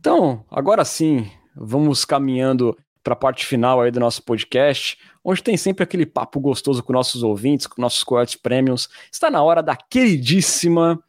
[0.00, 5.56] Então, agora sim, vamos caminhando para a parte final aí do nosso podcast, onde tem
[5.56, 8.88] sempre aquele papo gostoso com nossos ouvintes, com nossos coyotes premiums.
[9.10, 11.02] Está na hora da queridíssima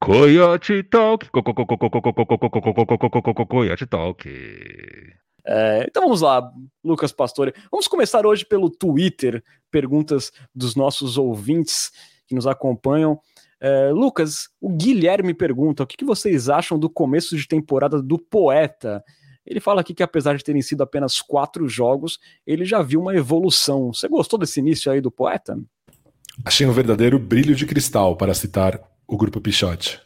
[0.00, 1.28] Coyote Talk.
[1.30, 1.56] Coyote
[3.86, 4.28] Talk.
[5.48, 6.50] É, então vamos lá,
[6.84, 7.54] Lucas Pastore.
[7.70, 11.92] Vamos começar hoje pelo Twitter, perguntas dos nossos ouvintes
[12.26, 13.18] que nos acompanham.
[13.60, 18.18] É, Lucas, o Guilherme pergunta: o que, que vocês acham do começo de temporada do
[18.18, 19.02] Poeta?
[19.46, 23.14] Ele fala aqui que apesar de terem sido apenas quatro jogos, ele já viu uma
[23.14, 23.92] evolução.
[23.92, 25.58] Você gostou desse início aí do poeta?
[26.44, 30.00] Achei um verdadeiro brilho de cristal, para citar o grupo Pichote.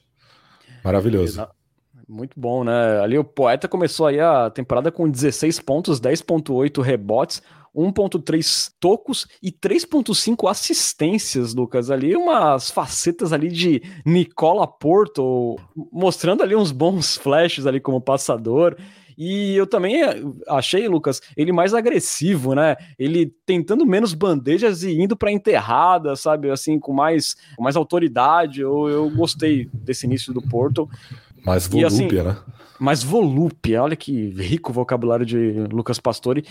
[0.84, 1.46] Maravilhoso.
[2.08, 3.00] Muito bom, né?
[3.00, 7.40] Ali o poeta começou aí a temporada com 16 pontos, 10.8 rebotes,
[7.74, 11.90] 1.3 tocos e 3.5 assistências, Lucas.
[11.90, 15.56] Ali umas facetas ali de Nicola Porto,
[15.92, 18.76] mostrando ali uns bons flashes ali como passador.
[19.22, 20.00] E eu também
[20.48, 22.74] achei, Lucas, ele mais agressivo, né?
[22.98, 26.50] Ele tentando menos bandejas e indo para enterrada, sabe?
[26.50, 28.62] Assim, com mais, com mais autoridade.
[28.62, 30.88] Eu, eu gostei desse início do Porto.
[31.44, 32.36] Mais volúpia, assim, né?
[32.78, 33.82] Mais volúpia.
[33.82, 36.46] Olha que rico vocabulário de Lucas Pastore.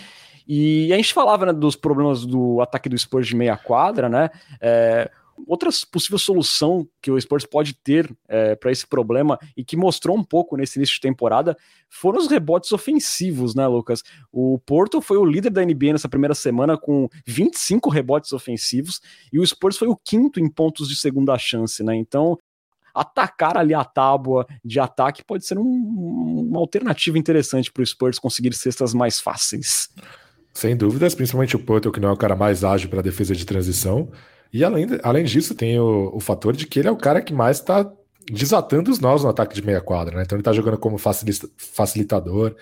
[0.46, 4.30] E a gente falava né, dos problemas do ataque do Spurs de meia quadra, né?
[4.60, 5.10] É,
[5.46, 10.16] outra possível solução que o Spurs pode ter é, para esse problema e que mostrou
[10.16, 11.56] um pouco nesse início de temporada
[11.88, 14.02] foram os rebotes ofensivos, né, Lucas?
[14.32, 19.00] O Porto foi o líder da NBA nessa primeira semana com 25 rebotes ofensivos
[19.32, 21.96] e o Spurs foi o quinto em pontos de segunda chance, né?
[21.96, 22.38] Então,
[22.94, 28.18] atacar ali a tábua de ataque pode ser um, uma alternativa interessante para o Spurs
[28.18, 29.88] conseguir cestas mais fáceis.
[30.52, 33.46] Sem dúvidas, principalmente o Porto, que não é o cara mais ágil para defesa de
[33.46, 34.10] transição.
[34.52, 37.32] E além, além disso, tem o, o fator de que ele é o cara que
[37.32, 37.90] mais está
[38.30, 40.22] desatando os nós no ataque de meia quadra, né?
[40.22, 42.54] Então ele está jogando como facilitador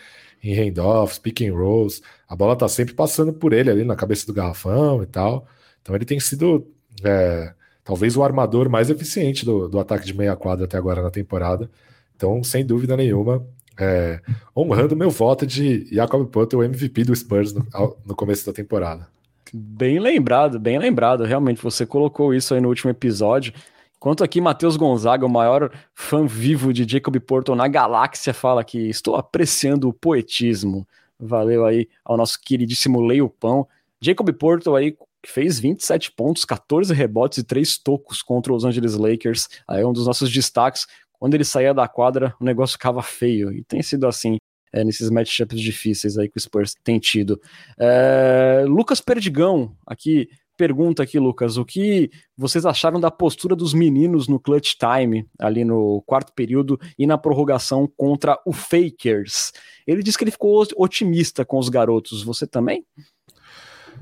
[0.43, 2.03] em handoffs, pick and rolls.
[2.29, 5.47] A bola está sempre passando por ele ali na cabeça do garrafão e tal.
[5.83, 6.67] Então ele tem sido
[7.03, 7.53] é,
[7.85, 11.71] talvez o armador mais eficiente do, do ataque de meia quadra até agora na temporada.
[12.15, 13.47] Então, sem dúvida nenhuma,
[13.79, 14.21] é,
[14.57, 17.65] honrando meu voto de Jacob Potter, o MVP do Spurs no,
[18.05, 19.07] no, começo da temporada.
[19.53, 21.25] Bem lembrado, bem lembrado.
[21.25, 23.53] Realmente, você colocou isso aí no último episódio.
[23.97, 28.79] Enquanto aqui, Matheus Gonzaga, o maior fã vivo de Jacob Porto na galáxia, fala que
[28.89, 30.87] estou apreciando o poetismo.
[31.19, 33.67] Valeu aí ao nosso queridíssimo Leio Pão.
[34.01, 34.97] Jacob Porto aí
[35.27, 39.49] fez 27 pontos, 14 rebotes e 3 tocos contra os Angeles Lakers.
[39.67, 40.87] Aí é um dos nossos destaques
[41.19, 43.53] quando ele saía da quadra, o negócio ficava feio.
[43.53, 44.39] E tem sido assim
[44.73, 47.41] é, nesses matchups difíceis aí que o Spurs tem tido.
[47.79, 54.27] É, Lucas Perdigão, aqui, pergunta aqui, Lucas, o que vocês acharam da postura dos meninos
[54.27, 59.53] no clutch time, ali no quarto período e na prorrogação contra o Fakers?
[59.87, 62.85] Ele disse que ele ficou otimista com os garotos, você também?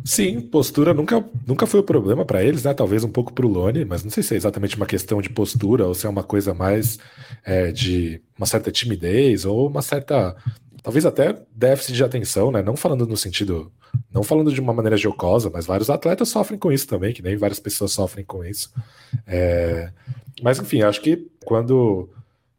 [0.05, 2.73] Sim, postura nunca, nunca foi o problema para eles, né?
[2.73, 5.29] Talvez um pouco para o Lone, mas não sei se é exatamente uma questão de
[5.29, 6.99] postura ou se é uma coisa mais
[7.45, 10.37] é, de uma certa timidez ou uma certa,
[10.83, 12.63] talvez até déficit de atenção, né?
[12.63, 13.73] Não falando no sentido,
[14.13, 17.37] não falando de uma maneira jocosa, mas vários atletas sofrem com isso também, que nem
[17.37, 18.73] várias pessoas sofrem com isso.
[19.27, 19.91] É,
[20.43, 22.09] mas enfim, acho que quando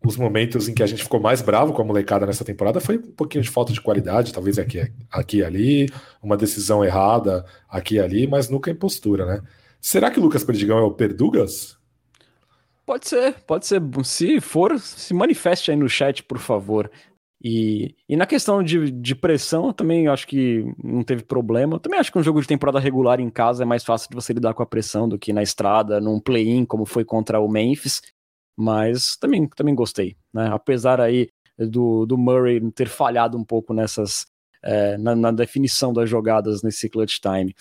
[0.08, 2.98] os momentos em que a gente ficou mais bravo com a molecada nessa temporada foi
[2.98, 5.90] um pouquinho de falta de qualidade, talvez aqui, aqui ali,
[6.24, 9.42] uma decisão errada aqui e ali, mas nunca em postura, né?
[9.82, 11.78] Será que o Lucas Perdigão é o Perdugas?
[12.86, 13.82] Pode ser, pode ser.
[14.06, 16.90] Se for, se manifeste aí no chat, por favor.
[17.44, 21.76] E, e na questão de, de pressão, também acho que não teve problema.
[21.76, 24.16] Eu também acho que um jogo de temporada regular em casa é mais fácil de
[24.16, 27.48] você lidar com a pressão do que na estrada, num play-in, como foi contra o
[27.48, 28.02] Memphis
[28.58, 30.50] mas também, também gostei, né?
[30.52, 34.26] Apesar aí do, do Murray ter falhado um pouco nessas
[34.64, 37.56] é, na, na, definição das jogadas nesse clutch time.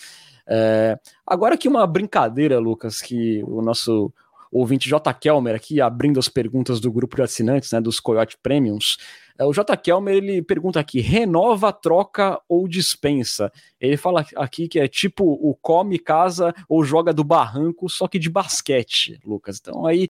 [0.46, 4.12] É, agora aqui uma brincadeira, Lucas, que o nosso
[4.50, 5.12] ouvinte J.
[5.14, 8.96] Kelmer aqui, abrindo as perguntas do grupo de assinantes, né, dos Coyote Premiums,
[9.38, 9.76] é, o J.
[9.76, 13.52] Kelmer, ele pergunta aqui, renova, troca ou dispensa?
[13.80, 18.18] Ele fala aqui que é tipo o come, casa ou joga do barranco, só que
[18.18, 19.58] de basquete, Lucas.
[19.60, 20.08] Então aí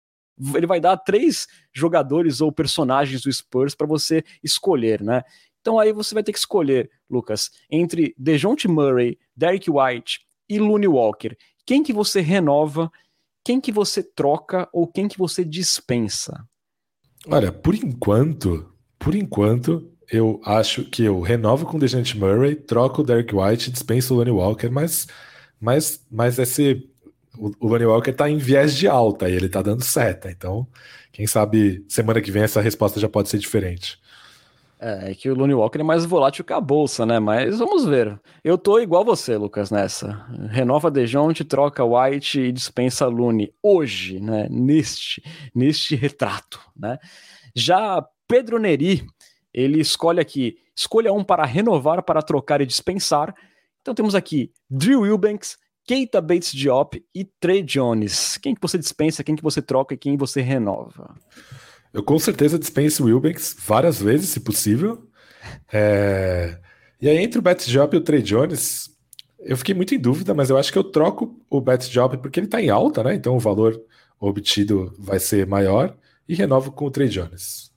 [0.54, 5.24] ele vai dar três jogadores ou personagens do Spurs para você escolher, né?
[5.62, 10.88] Então aí você vai ter que escolher, Lucas, entre DeJounte Murray, Derek White e Looney
[10.88, 11.36] Walker.
[11.66, 12.92] Quem que você renova,
[13.44, 16.46] quem que você troca ou quem que você dispensa?
[17.28, 23.02] Olha, por enquanto, por enquanto, eu acho que eu renovo com o DeJounte Murray, troco
[23.02, 25.08] o Derek White, dispenso o Looney Walker, mas,
[25.60, 26.88] mas, mas esse
[27.38, 30.30] o, Lonnie Walker tá em viés de alta e ele tá dando seta.
[30.30, 30.68] Então,
[31.12, 34.00] quem sabe semana que vem essa resposta já pode ser diferente.
[34.80, 37.20] É, é que o Looney Walker é mais volátil que a bolsa, né?
[37.20, 38.20] Mas vamos ver.
[38.44, 40.26] Eu tô igual você, Lucas, nessa.
[40.50, 44.48] Renova Dejonte, troca White e dispensa Looney hoje, né?
[44.50, 45.24] Neste,
[45.54, 47.00] neste retrato, né?
[47.56, 49.06] Já Pedro Neri,
[49.54, 53.34] ele escolhe aqui, escolha um para renovar, para trocar e dispensar.
[53.82, 58.38] Então temos aqui Drew Eubanks, Keita Bates Diop e Trey Jones.
[58.38, 61.16] Quem que você dispensa, quem que você troca e quem você renova?
[61.94, 65.08] Eu com certeza dispenso o Wilbanks várias vezes, se possível.
[65.72, 66.60] É...
[67.00, 68.90] E aí, entre o Bates Diop e o Trey Jones,
[69.40, 72.40] eu fiquei muito em dúvida, mas eu acho que eu troco o Bates Diop porque
[72.40, 73.14] ele está em alta, né?
[73.14, 73.80] Então o valor
[74.20, 75.96] obtido vai ser maior
[76.28, 77.72] e renovo com o Trey Jones.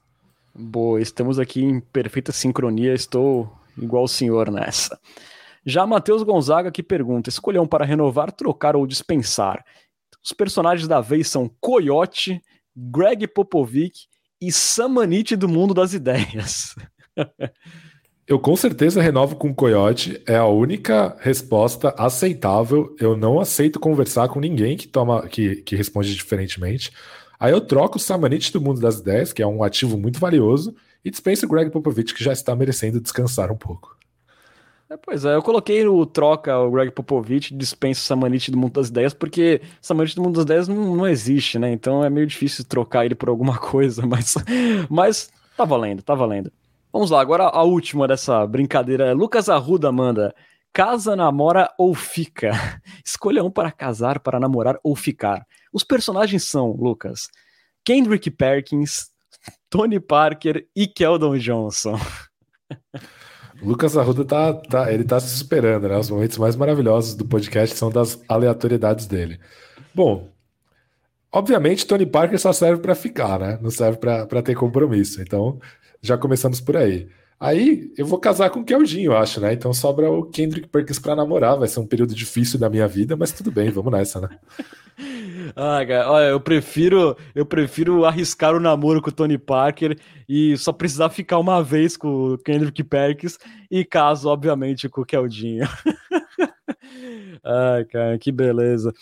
[0.55, 4.99] Boa, estamos aqui em perfeita sincronia, estou igual o senhor nessa.
[5.65, 9.63] Já Matheus Gonzaga que pergunta: escolham para renovar, trocar ou dispensar.
[10.23, 12.41] Os personagens da vez são Coyote,
[12.75, 14.07] Greg Popovic
[14.41, 16.75] e Samanite do mundo das ideias.
[18.29, 22.95] Eu com certeza renovo com o Coyote, é a única resposta aceitável.
[22.99, 26.91] Eu não aceito conversar com ninguém que toma que, que responde diferentemente.
[27.39, 30.75] Aí eu troco o Samanite do mundo das ideias, que é um ativo muito valioso,
[31.03, 33.97] e dispenso o Greg Popovich, que já está merecendo descansar um pouco.
[34.91, 38.73] É, pois é, eu coloquei no troca o Greg Popovich, dispensa o Samanit do Mundo
[38.73, 41.71] das Ideias, porque Samanit do Mundo das Ideias não, não existe, né?
[41.71, 44.33] Então é meio difícil trocar ele por alguma coisa, mas,
[44.89, 46.51] mas tá valendo, tá valendo.
[46.91, 50.33] Vamos lá, agora a última dessa brincadeira é Lucas Arruda manda.
[50.73, 52.51] Casa, namora ou fica?
[53.05, 55.45] Escolha um para casar, para namorar ou ficar.
[55.71, 57.27] Os personagens são, Lucas,
[57.85, 59.11] Kendrick Perkins,
[59.69, 61.99] Tony Parker e Keldon Johnson.
[63.61, 65.97] Lucas Arruda tá, tá, ele tá se superando, né?
[65.97, 69.39] Os momentos mais maravilhosos do podcast são das aleatoriedades dele.
[69.93, 70.29] Bom,
[71.31, 73.59] obviamente Tony Parker só serve para ficar, né?
[73.61, 75.21] Não serve para ter compromisso.
[75.21, 75.59] Então,
[76.01, 77.09] já começamos por aí.
[77.39, 79.53] Aí eu vou casar com o Keldinho, eu acho, né?
[79.53, 81.57] Então sobra o Kendrick Perkins para namorar.
[81.57, 84.29] Vai ser um período difícil da minha vida, mas tudo bem, vamos nessa, né?
[85.55, 90.57] Ah, cara, olha, eu prefiro, eu prefiro arriscar o namoro com o Tony Parker e
[90.57, 93.37] só precisar ficar uma vez com o Kendrick Perkins
[93.71, 95.65] e caso, obviamente, com o Keldinho.
[97.43, 98.93] Ai, cara, que beleza.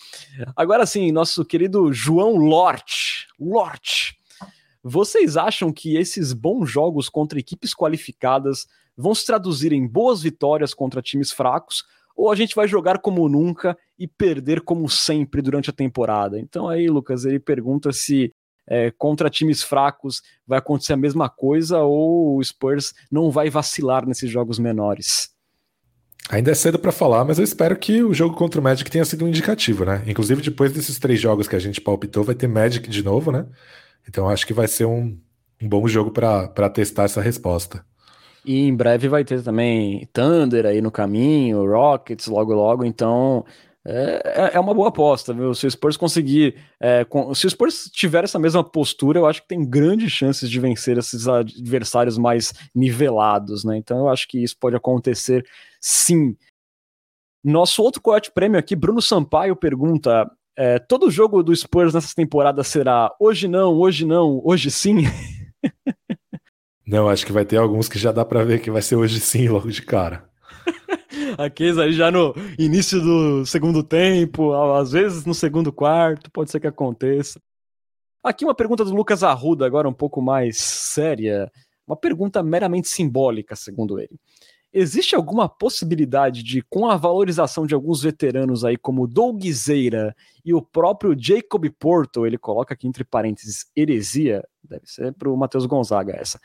[0.56, 3.26] Agora sim, nosso querido João Lort.
[3.38, 4.17] Lort.
[4.82, 8.66] Vocês acham que esses bons jogos contra equipes qualificadas
[8.96, 11.84] vão se traduzir em boas vitórias contra times fracos?
[12.18, 16.36] ou a gente vai jogar como nunca e perder como sempre durante a temporada.
[16.36, 18.34] Então aí, Lucas, ele pergunta se
[18.66, 24.04] é, contra times fracos vai acontecer a mesma coisa ou o Spurs não vai vacilar
[24.04, 25.30] nesses jogos menores.
[26.28, 29.04] Ainda é cedo para falar, mas eu espero que o jogo contra o Magic tenha
[29.04, 30.02] sido um indicativo, né?
[30.06, 33.46] Inclusive, depois desses três jogos que a gente palpitou, vai ter Magic de novo, né?
[34.08, 35.18] Então acho que vai ser um,
[35.60, 37.84] um bom jogo para testar essa resposta.
[38.44, 43.44] E em breve vai ter também Thunder aí no caminho, Rockets logo logo, então
[43.90, 45.54] é, é, é uma boa aposta, viu?
[45.54, 49.40] Se o Spurs conseguir, é, com, se o Spurs tiver essa mesma postura, eu acho
[49.42, 53.78] que tem grandes chances de vencer esses adversários mais nivelados, né?
[53.78, 55.42] Então eu acho que isso pode acontecer
[55.80, 56.36] sim.
[57.42, 62.64] Nosso outro coiote prêmio aqui, Bruno Sampaio pergunta: é, todo jogo do Spurs nessa temporada
[62.64, 65.04] será hoje não, hoje não, hoje sim?
[66.84, 69.20] Não, acho que vai ter alguns que já dá para ver que vai ser hoje
[69.20, 70.26] sim, logo de cara.
[71.36, 76.60] Aqueles aí já no início do segundo tempo, às vezes no segundo quarto, pode ser
[76.60, 77.38] que aconteça.
[78.24, 81.52] Aqui uma pergunta do Lucas Arruda, agora um pouco mais séria.
[81.86, 84.18] Uma pergunta meramente simbólica, segundo ele.
[84.72, 90.14] Existe alguma possibilidade de, com a valorização de alguns veteranos aí, como Doug Zeira
[90.44, 95.36] e o próprio Jacob Porto, ele coloca aqui entre parênteses heresia, deve ser para o
[95.36, 96.38] Matheus Gonzaga essa.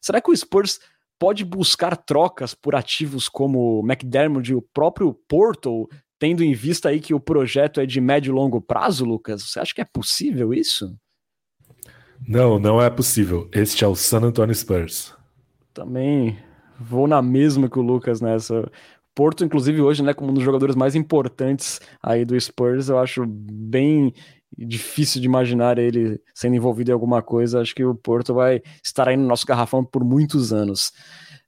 [0.00, 0.80] Será que o Spurs
[1.18, 5.88] pode buscar trocas por ativos como McDermott e o próprio Porto,
[6.18, 9.42] tendo em vista aí que o projeto é de médio e longo prazo, Lucas?
[9.42, 10.96] Você acha que é possível isso?
[12.26, 13.48] Não, não é possível.
[13.52, 15.14] Este é o San Antonio Spurs.
[15.74, 16.38] Também
[16.78, 18.70] vou na mesma que o Lucas nessa.
[19.14, 23.26] Porto, inclusive, hoje, né, como um dos jogadores mais importantes aí do Spurs, eu acho
[23.26, 24.14] bem
[24.56, 27.60] difícil de imaginar ele sendo envolvido em alguma coisa.
[27.60, 30.92] Acho que o Porto vai estar aí no nosso garrafão por muitos anos.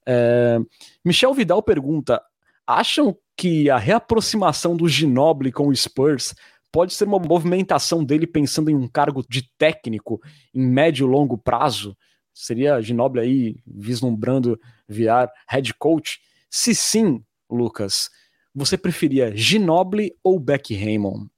[0.07, 0.59] É...
[1.05, 2.20] Michel Vidal pergunta:
[2.66, 6.35] acham que a reaproximação do Ginoble com o Spurs
[6.72, 10.20] pode ser uma movimentação dele pensando em um cargo de técnico
[10.55, 11.97] em médio e longo prazo?
[12.33, 14.59] Seria Ginoble aí vislumbrando
[14.89, 16.20] virar head coach?
[16.49, 18.11] Se sim, Lucas,
[18.55, 21.28] você preferia Ginoble ou Beck Raymond?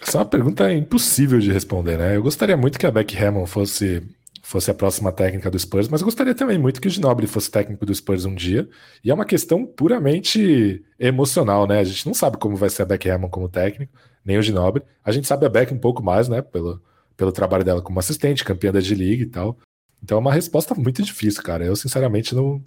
[0.00, 2.16] Essa é uma pergunta impossível de responder, né?
[2.16, 4.02] Eu gostaria muito que a Beck Hammond fosse,
[4.42, 7.86] fosse a próxima técnica do Spurs, mas gostaria também muito que o Ginobili fosse técnico
[7.86, 8.68] do Spurs um dia.
[9.04, 11.78] E é uma questão puramente emocional, né?
[11.78, 13.92] A gente não sabe como vai ser a Beck Hammond como técnico,
[14.24, 14.84] nem o Ginobili.
[15.02, 16.42] A gente sabe a Beck um pouco mais, né?
[16.42, 16.82] Pelo,
[17.16, 19.56] pelo trabalho dela como assistente, campeã da G-League e tal.
[20.04, 21.64] Então é uma resposta muito difícil, cara.
[21.64, 22.62] Eu, sinceramente, não,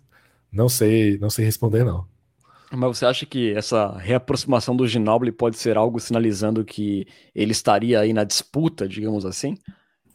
[0.52, 2.04] não sei, não sei responder, não.
[2.72, 8.00] Mas você acha que essa reaproximação do Ginobili pode ser algo sinalizando que ele estaria
[8.00, 9.56] aí na disputa, digamos assim?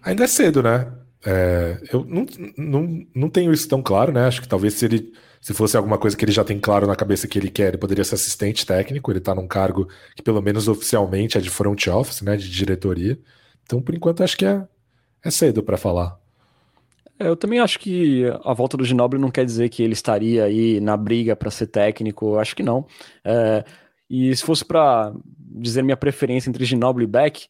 [0.02, 0.92] Ainda é cedo, né?
[1.24, 2.26] É, eu não,
[2.58, 4.26] não, não tenho isso tão claro, né?
[4.26, 6.94] Acho que talvez se ele se fosse alguma coisa que ele já tem claro na
[6.96, 10.40] cabeça que ele quer, ele poderia ser assistente técnico, ele tá num cargo que pelo
[10.42, 12.36] menos oficialmente é de front office, né?
[12.36, 13.18] De diretoria.
[13.62, 14.66] Então, por enquanto, acho que é,
[15.24, 16.21] é cedo para falar.
[17.22, 20.44] É, eu também acho que a volta do Ginobili não quer dizer que ele estaria
[20.44, 22.84] aí na briga para ser técnico, acho que não.
[23.24, 23.64] É,
[24.10, 27.46] e se fosse para dizer minha preferência entre Ginobili e Beck,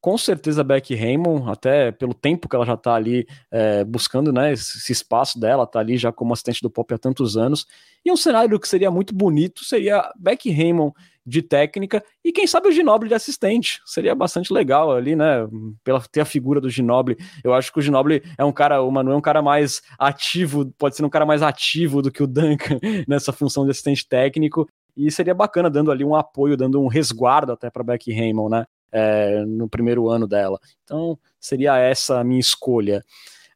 [0.00, 4.52] com certeza Beck Raymond, até pelo tempo que ela já está ali é, buscando né,
[4.52, 7.66] esse espaço dela, está ali já como assistente do Pop há tantos anos.
[8.04, 10.94] E um cenário que seria muito bonito seria Beck Raymond
[11.26, 13.80] de técnica e quem sabe o Ginoble de assistente.
[13.84, 15.46] Seria bastante legal ali, né?
[15.82, 17.18] Pela ter a figura do Ginoble.
[17.42, 20.72] Eu acho que o Ginoble é um cara, o Manu é um cara mais ativo,
[20.78, 24.68] pode ser um cara mais ativo do que o Duncan nessa função de assistente técnico.
[24.96, 28.64] E seria bacana dando ali um apoio, dando um resguardo até para Becky Raymond, né?
[28.92, 30.58] É, no primeiro ano dela.
[30.84, 33.02] Então, seria essa a minha escolha.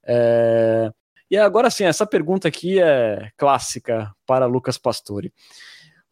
[0.05, 0.91] É...
[1.31, 5.33] E agora sim, essa pergunta aqui é clássica para Lucas Pastore.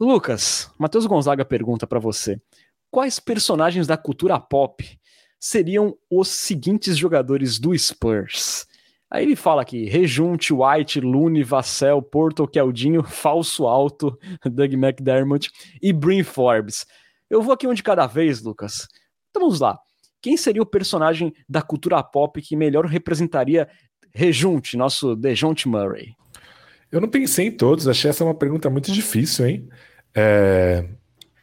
[0.00, 2.40] Lucas, Matheus Gonzaga pergunta para você:
[2.88, 4.84] quais personagens da cultura pop
[5.40, 8.64] seriam os seguintes jogadores do Spurs?
[9.10, 14.16] Aí ele fala aqui: Rejunte, White, Looney, Vassell, Porto, Keldinho, Falso Alto,
[14.48, 15.50] Doug McDermott
[15.82, 16.86] e Brin Forbes.
[17.28, 18.86] Eu vou aqui um de cada vez, Lucas.
[19.30, 19.76] Então vamos lá.
[20.22, 23.68] Quem seria o personagem da cultura pop que melhor representaria
[24.14, 26.14] Rejunte, nosso Dejounte Murray?
[26.90, 29.68] Eu não pensei em todos, achei essa uma pergunta muito difícil, hein?
[30.14, 30.84] É,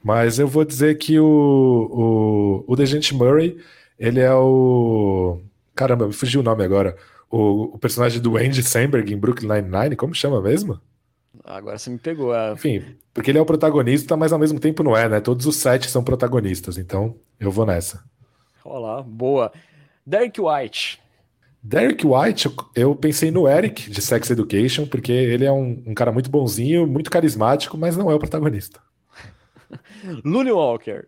[0.03, 3.57] mas eu vou dizer que o, o, o Dejante Murray,
[3.97, 5.41] ele é o.
[5.74, 6.95] Caramba, me fugiu o nome agora.
[7.30, 10.80] O, o personagem do Andy Samberg em Brooklyn Nine-Nine, como chama mesmo?
[11.43, 12.36] Agora você me pegou.
[12.36, 12.53] É...
[12.53, 15.20] Enfim, porque ele é o protagonista, mas ao mesmo tempo não é, né?
[15.20, 18.03] Todos os sete são protagonistas, então eu vou nessa.
[18.63, 19.51] Olá, boa.
[20.05, 21.01] Derek White.
[21.68, 26.11] Derek White, eu pensei no Eric de Sex Education, porque ele é um, um cara
[26.11, 28.80] muito bonzinho, muito carismático, mas não é o protagonista.
[30.24, 31.07] Looney Walker.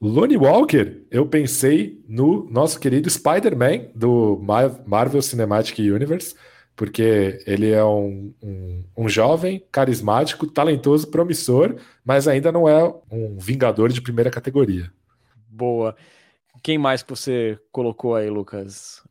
[0.00, 4.40] Looney Walker, eu pensei no nosso querido Spider-Man do
[4.86, 6.36] Marvel Cinematic Universe,
[6.76, 13.36] porque ele é um, um, um, jovem, carismático, talentoso, promissor, mas ainda não é um
[13.38, 14.88] vingador de primeira categoria.
[15.48, 15.96] Boa.
[16.62, 19.02] Quem mais que você colocou aí, Lucas?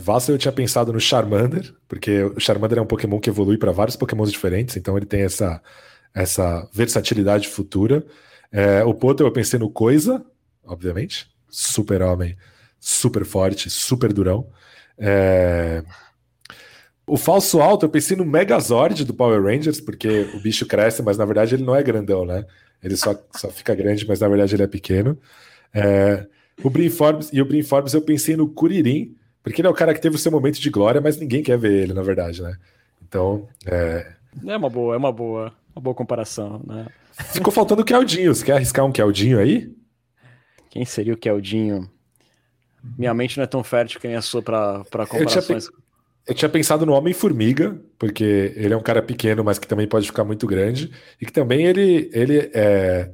[0.00, 3.70] Vassal eu tinha pensado no Charmander, porque o Charmander é um Pokémon que evolui para
[3.70, 5.62] vários Pokémons diferentes, então ele tem essa,
[6.14, 8.04] essa versatilidade futura.
[8.50, 10.24] É, o Poto eu pensei no Coisa,
[10.64, 12.34] obviamente, super homem,
[12.78, 14.48] super forte, super durão.
[14.96, 15.84] É...
[17.06, 21.18] O falso alto eu pensei no Megazord do Power Rangers, porque o bicho cresce, mas
[21.18, 22.46] na verdade ele não é grandão, né?
[22.82, 25.18] Ele só, só fica grande, mas na verdade ele é pequeno.
[25.74, 26.26] É...
[26.62, 29.74] O Brin Forbes, e o Brin Forbes eu pensei no Kuririn, porque ele é o
[29.74, 32.42] cara que teve o seu momento de glória, mas ninguém quer ver ele, na verdade,
[32.42, 32.56] né?
[33.06, 34.14] Então, é...
[34.46, 36.86] É uma boa, é uma boa, uma boa comparação, né?
[37.32, 38.34] Ficou faltando o Keldinho.
[38.34, 39.72] Você quer arriscar um Keldinho aí?
[40.70, 41.90] Quem seria o Keldinho?
[42.96, 45.66] Minha mente não é tão fértil que nem a sua para comparações.
[45.66, 45.80] Eu tinha,
[46.28, 50.06] eu tinha pensado no Homem-Formiga, porque ele é um cara pequeno, mas que também pode
[50.06, 50.90] ficar muito grande.
[51.20, 53.10] E que também ele, ele é.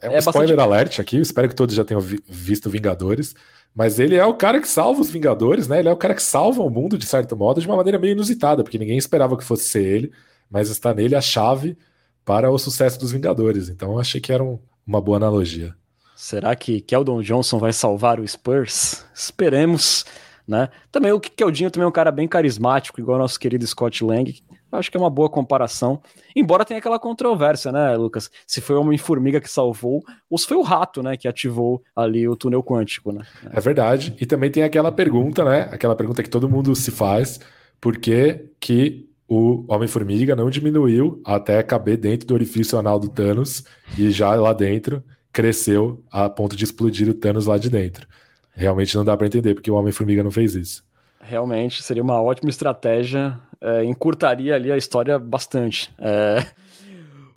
[0.00, 0.60] É um é spoiler bastante...
[0.60, 3.34] alert aqui, espero que todos já tenham visto Vingadores.
[3.74, 5.78] Mas ele é o cara que salva os Vingadores, né?
[5.78, 8.12] Ele é o cara que salva o mundo, de certo modo, de uma maneira meio
[8.12, 10.12] inusitada, porque ninguém esperava que fosse ser ele,
[10.50, 11.78] mas está nele a chave
[12.24, 13.68] para o sucesso dos Vingadores.
[13.68, 15.74] Então achei que era um, uma boa analogia.
[16.16, 19.06] Será que Keldon Johnson vai salvar o Spurs?
[19.14, 20.04] Esperemos,
[20.46, 20.68] né?
[20.92, 24.34] Também o Keldinho também é um cara bem carismático, igual o nosso querido Scott Lang,
[24.72, 26.00] Acho que é uma boa comparação.
[26.34, 28.30] Embora tenha aquela controvérsia, né, Lucas?
[28.46, 32.28] Se foi o Homem-Formiga que salvou, ou se foi o rato, né, que ativou ali
[32.28, 33.22] o túnel quântico, né?
[33.52, 34.14] É verdade.
[34.20, 35.68] E também tem aquela pergunta, né?
[35.72, 37.40] Aquela pergunta que todo mundo se faz:
[37.80, 43.64] por que, que o Homem-Formiga não diminuiu até caber dentro do orifício anal do Thanos
[43.96, 48.06] e já lá dentro cresceu a ponto de explodir o Thanos lá de dentro?
[48.52, 50.84] Realmente não dá para entender porque o Homem-Formiga não fez isso.
[51.20, 55.92] Realmente seria uma ótima estratégia é, encurtaria ali a história bastante.
[55.98, 56.46] É...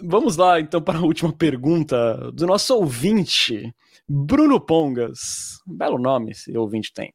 [0.06, 3.74] Vamos lá, então, para a última pergunta do nosso ouvinte,
[4.08, 5.60] Bruno Pongas.
[5.66, 7.14] Belo nome esse ouvinte tem.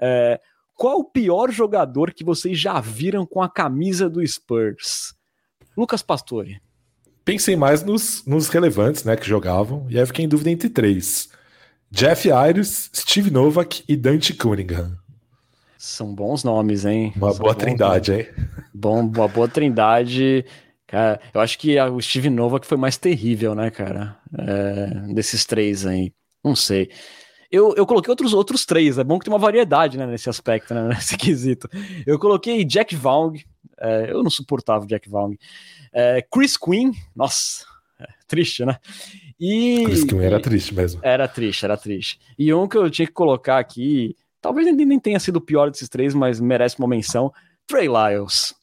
[0.00, 0.40] É...
[0.74, 5.14] Qual o pior jogador que vocês já viram com a camisa do Spurs?
[5.76, 6.60] Lucas Pastore.
[7.24, 11.30] Pensei mais nos, nos relevantes, né, que jogavam, e aí fiquei em dúvida entre três.
[11.90, 14.98] Jeff Ayres, Steve Novak e Dante Cunningham.
[15.84, 17.12] São bons nomes, hein?
[17.14, 18.26] Uma São boa trindade, hein?
[18.72, 20.42] Bom, uma boa trindade.
[20.86, 24.16] Cara, eu acho que o Steve Nova que foi mais terrível, né, cara?
[24.38, 26.10] É, desses três aí.
[26.42, 26.90] Não sei.
[27.52, 28.96] Eu, eu coloquei outros, outros três.
[28.96, 31.68] É bom que tem uma variedade né, nesse aspecto, né, nesse quesito.
[32.06, 33.34] Eu coloquei Jack Vaughn.
[33.78, 35.34] É, eu não suportava o Jack Vaughn.
[35.92, 36.92] É, Chris Quinn.
[37.14, 37.62] Nossa,
[38.00, 38.78] é, triste, né?
[39.38, 41.00] E, Chris Quinn era triste mesmo.
[41.04, 42.18] Era triste, era triste.
[42.38, 45.70] E um que eu tinha que colocar aqui Talvez ele nem tenha sido o pior
[45.70, 47.32] desses três, mas merece uma menção.
[47.66, 48.54] Trey Lyles.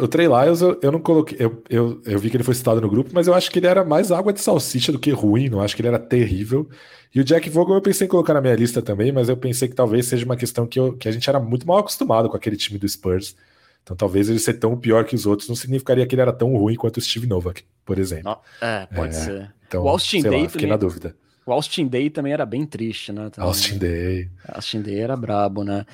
[0.00, 1.36] O Trey Lyles, eu, eu não coloquei.
[1.40, 3.66] Eu, eu, eu vi que ele foi citado no grupo, mas eu acho que ele
[3.66, 5.48] era mais água de salsicha do que ruim.
[5.48, 6.68] Não acho que ele era terrível.
[7.12, 9.66] E o Jack Vogel eu pensei em colocar na minha lista também, mas eu pensei
[9.66, 12.36] que talvez seja uma questão que, eu, que a gente era muito mal acostumado com
[12.36, 13.34] aquele time do Spurs.
[13.82, 16.56] Então talvez ele ser tão pior que os outros não significaria que ele era tão
[16.56, 18.38] ruim quanto o Steve Novak, por exemplo.
[18.60, 19.54] é, pode é, ser.
[19.66, 21.16] Então, o Austin Day lá, fiquei também, na dúvida.
[21.48, 23.30] O Austin Day também era bem triste, né?
[23.30, 23.48] Também.
[23.48, 24.30] Austin Day.
[24.46, 25.86] Austin Day era brabo, né?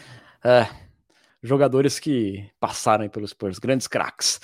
[0.43, 0.67] É,
[1.41, 4.41] jogadores que passaram pelos Spurs, grandes craques.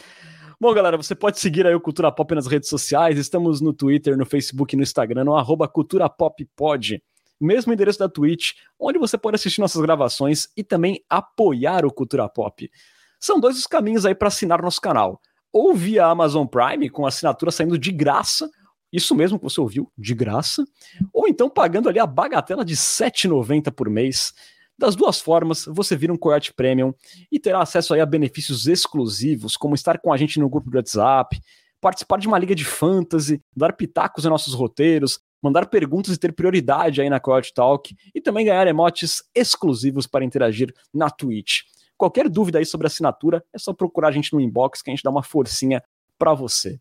[0.60, 3.18] Bom, galera, você pode seguir aí o Cultura Pop nas redes sociais.
[3.18, 7.02] Estamos no Twitter, no Facebook e no Instagram, no arroba Cultura Pop Pod.
[7.40, 12.28] Mesmo endereço da Twitch, onde você pode assistir nossas gravações e também apoiar o Cultura
[12.28, 12.70] Pop.
[13.18, 15.20] São dois os caminhos aí para assinar nosso canal.
[15.52, 18.48] Ou via Amazon Prime, com assinatura saindo de graça,
[18.92, 20.64] isso mesmo que você ouviu, de graça,
[21.12, 24.32] ou então pagando ali a bagatela de R$ 7,90 por mês.
[24.76, 26.94] Das duas formas, você vira um Coyote Premium
[27.30, 30.76] e terá acesso aí a benefícios exclusivos, como estar com a gente no grupo do
[30.76, 31.40] WhatsApp,
[31.80, 36.32] participar de uma liga de fantasy, dar pitacos em nossos roteiros, mandar perguntas e ter
[36.32, 41.60] prioridade aí na Coyote Talk e também ganhar emotes exclusivos para interagir na Twitch.
[41.96, 45.02] Qualquer dúvida aí sobre assinatura, é só procurar a gente no inbox que a gente
[45.02, 45.82] dá uma forcinha
[46.18, 46.78] para você.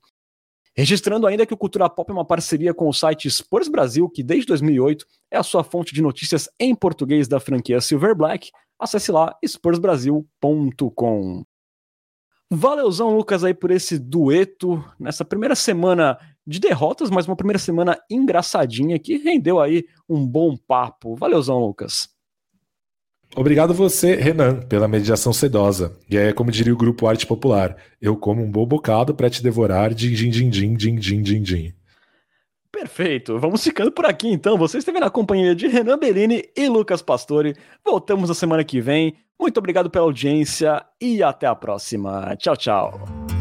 [0.80, 4.24] Registrando ainda que o Cultura Pop é uma parceria com o site Spurs Brasil, que
[4.24, 8.50] desde 2008 é a sua fonte de notícias em português da franquia Silver Black.
[8.80, 11.44] Acesse lá spursbrasil.com.
[12.50, 16.18] Valeuzão, Lucas, aí por esse dueto nessa primeira semana
[16.48, 21.14] de derrotas, mas uma primeira semana engraçadinha que rendeu aí um bom papo.
[21.14, 22.08] Valeuzão, Lucas.
[23.36, 25.96] Obrigado você, Renan, pela mediação sedosa.
[26.10, 29.44] E é como diria o grupo Arte Popular: eu como um bom bocado para te
[29.44, 31.74] devorar, din din din din din din din din.
[32.72, 34.58] Perfeito, vamos ficando por aqui então.
[34.58, 37.56] Você esteve na companhia de Renan Bellini e Lucas Pastore.
[37.84, 39.16] Voltamos na semana que vem.
[39.40, 42.36] Muito obrigado pela audiência e até a próxima.
[42.38, 43.39] Tchau, tchau.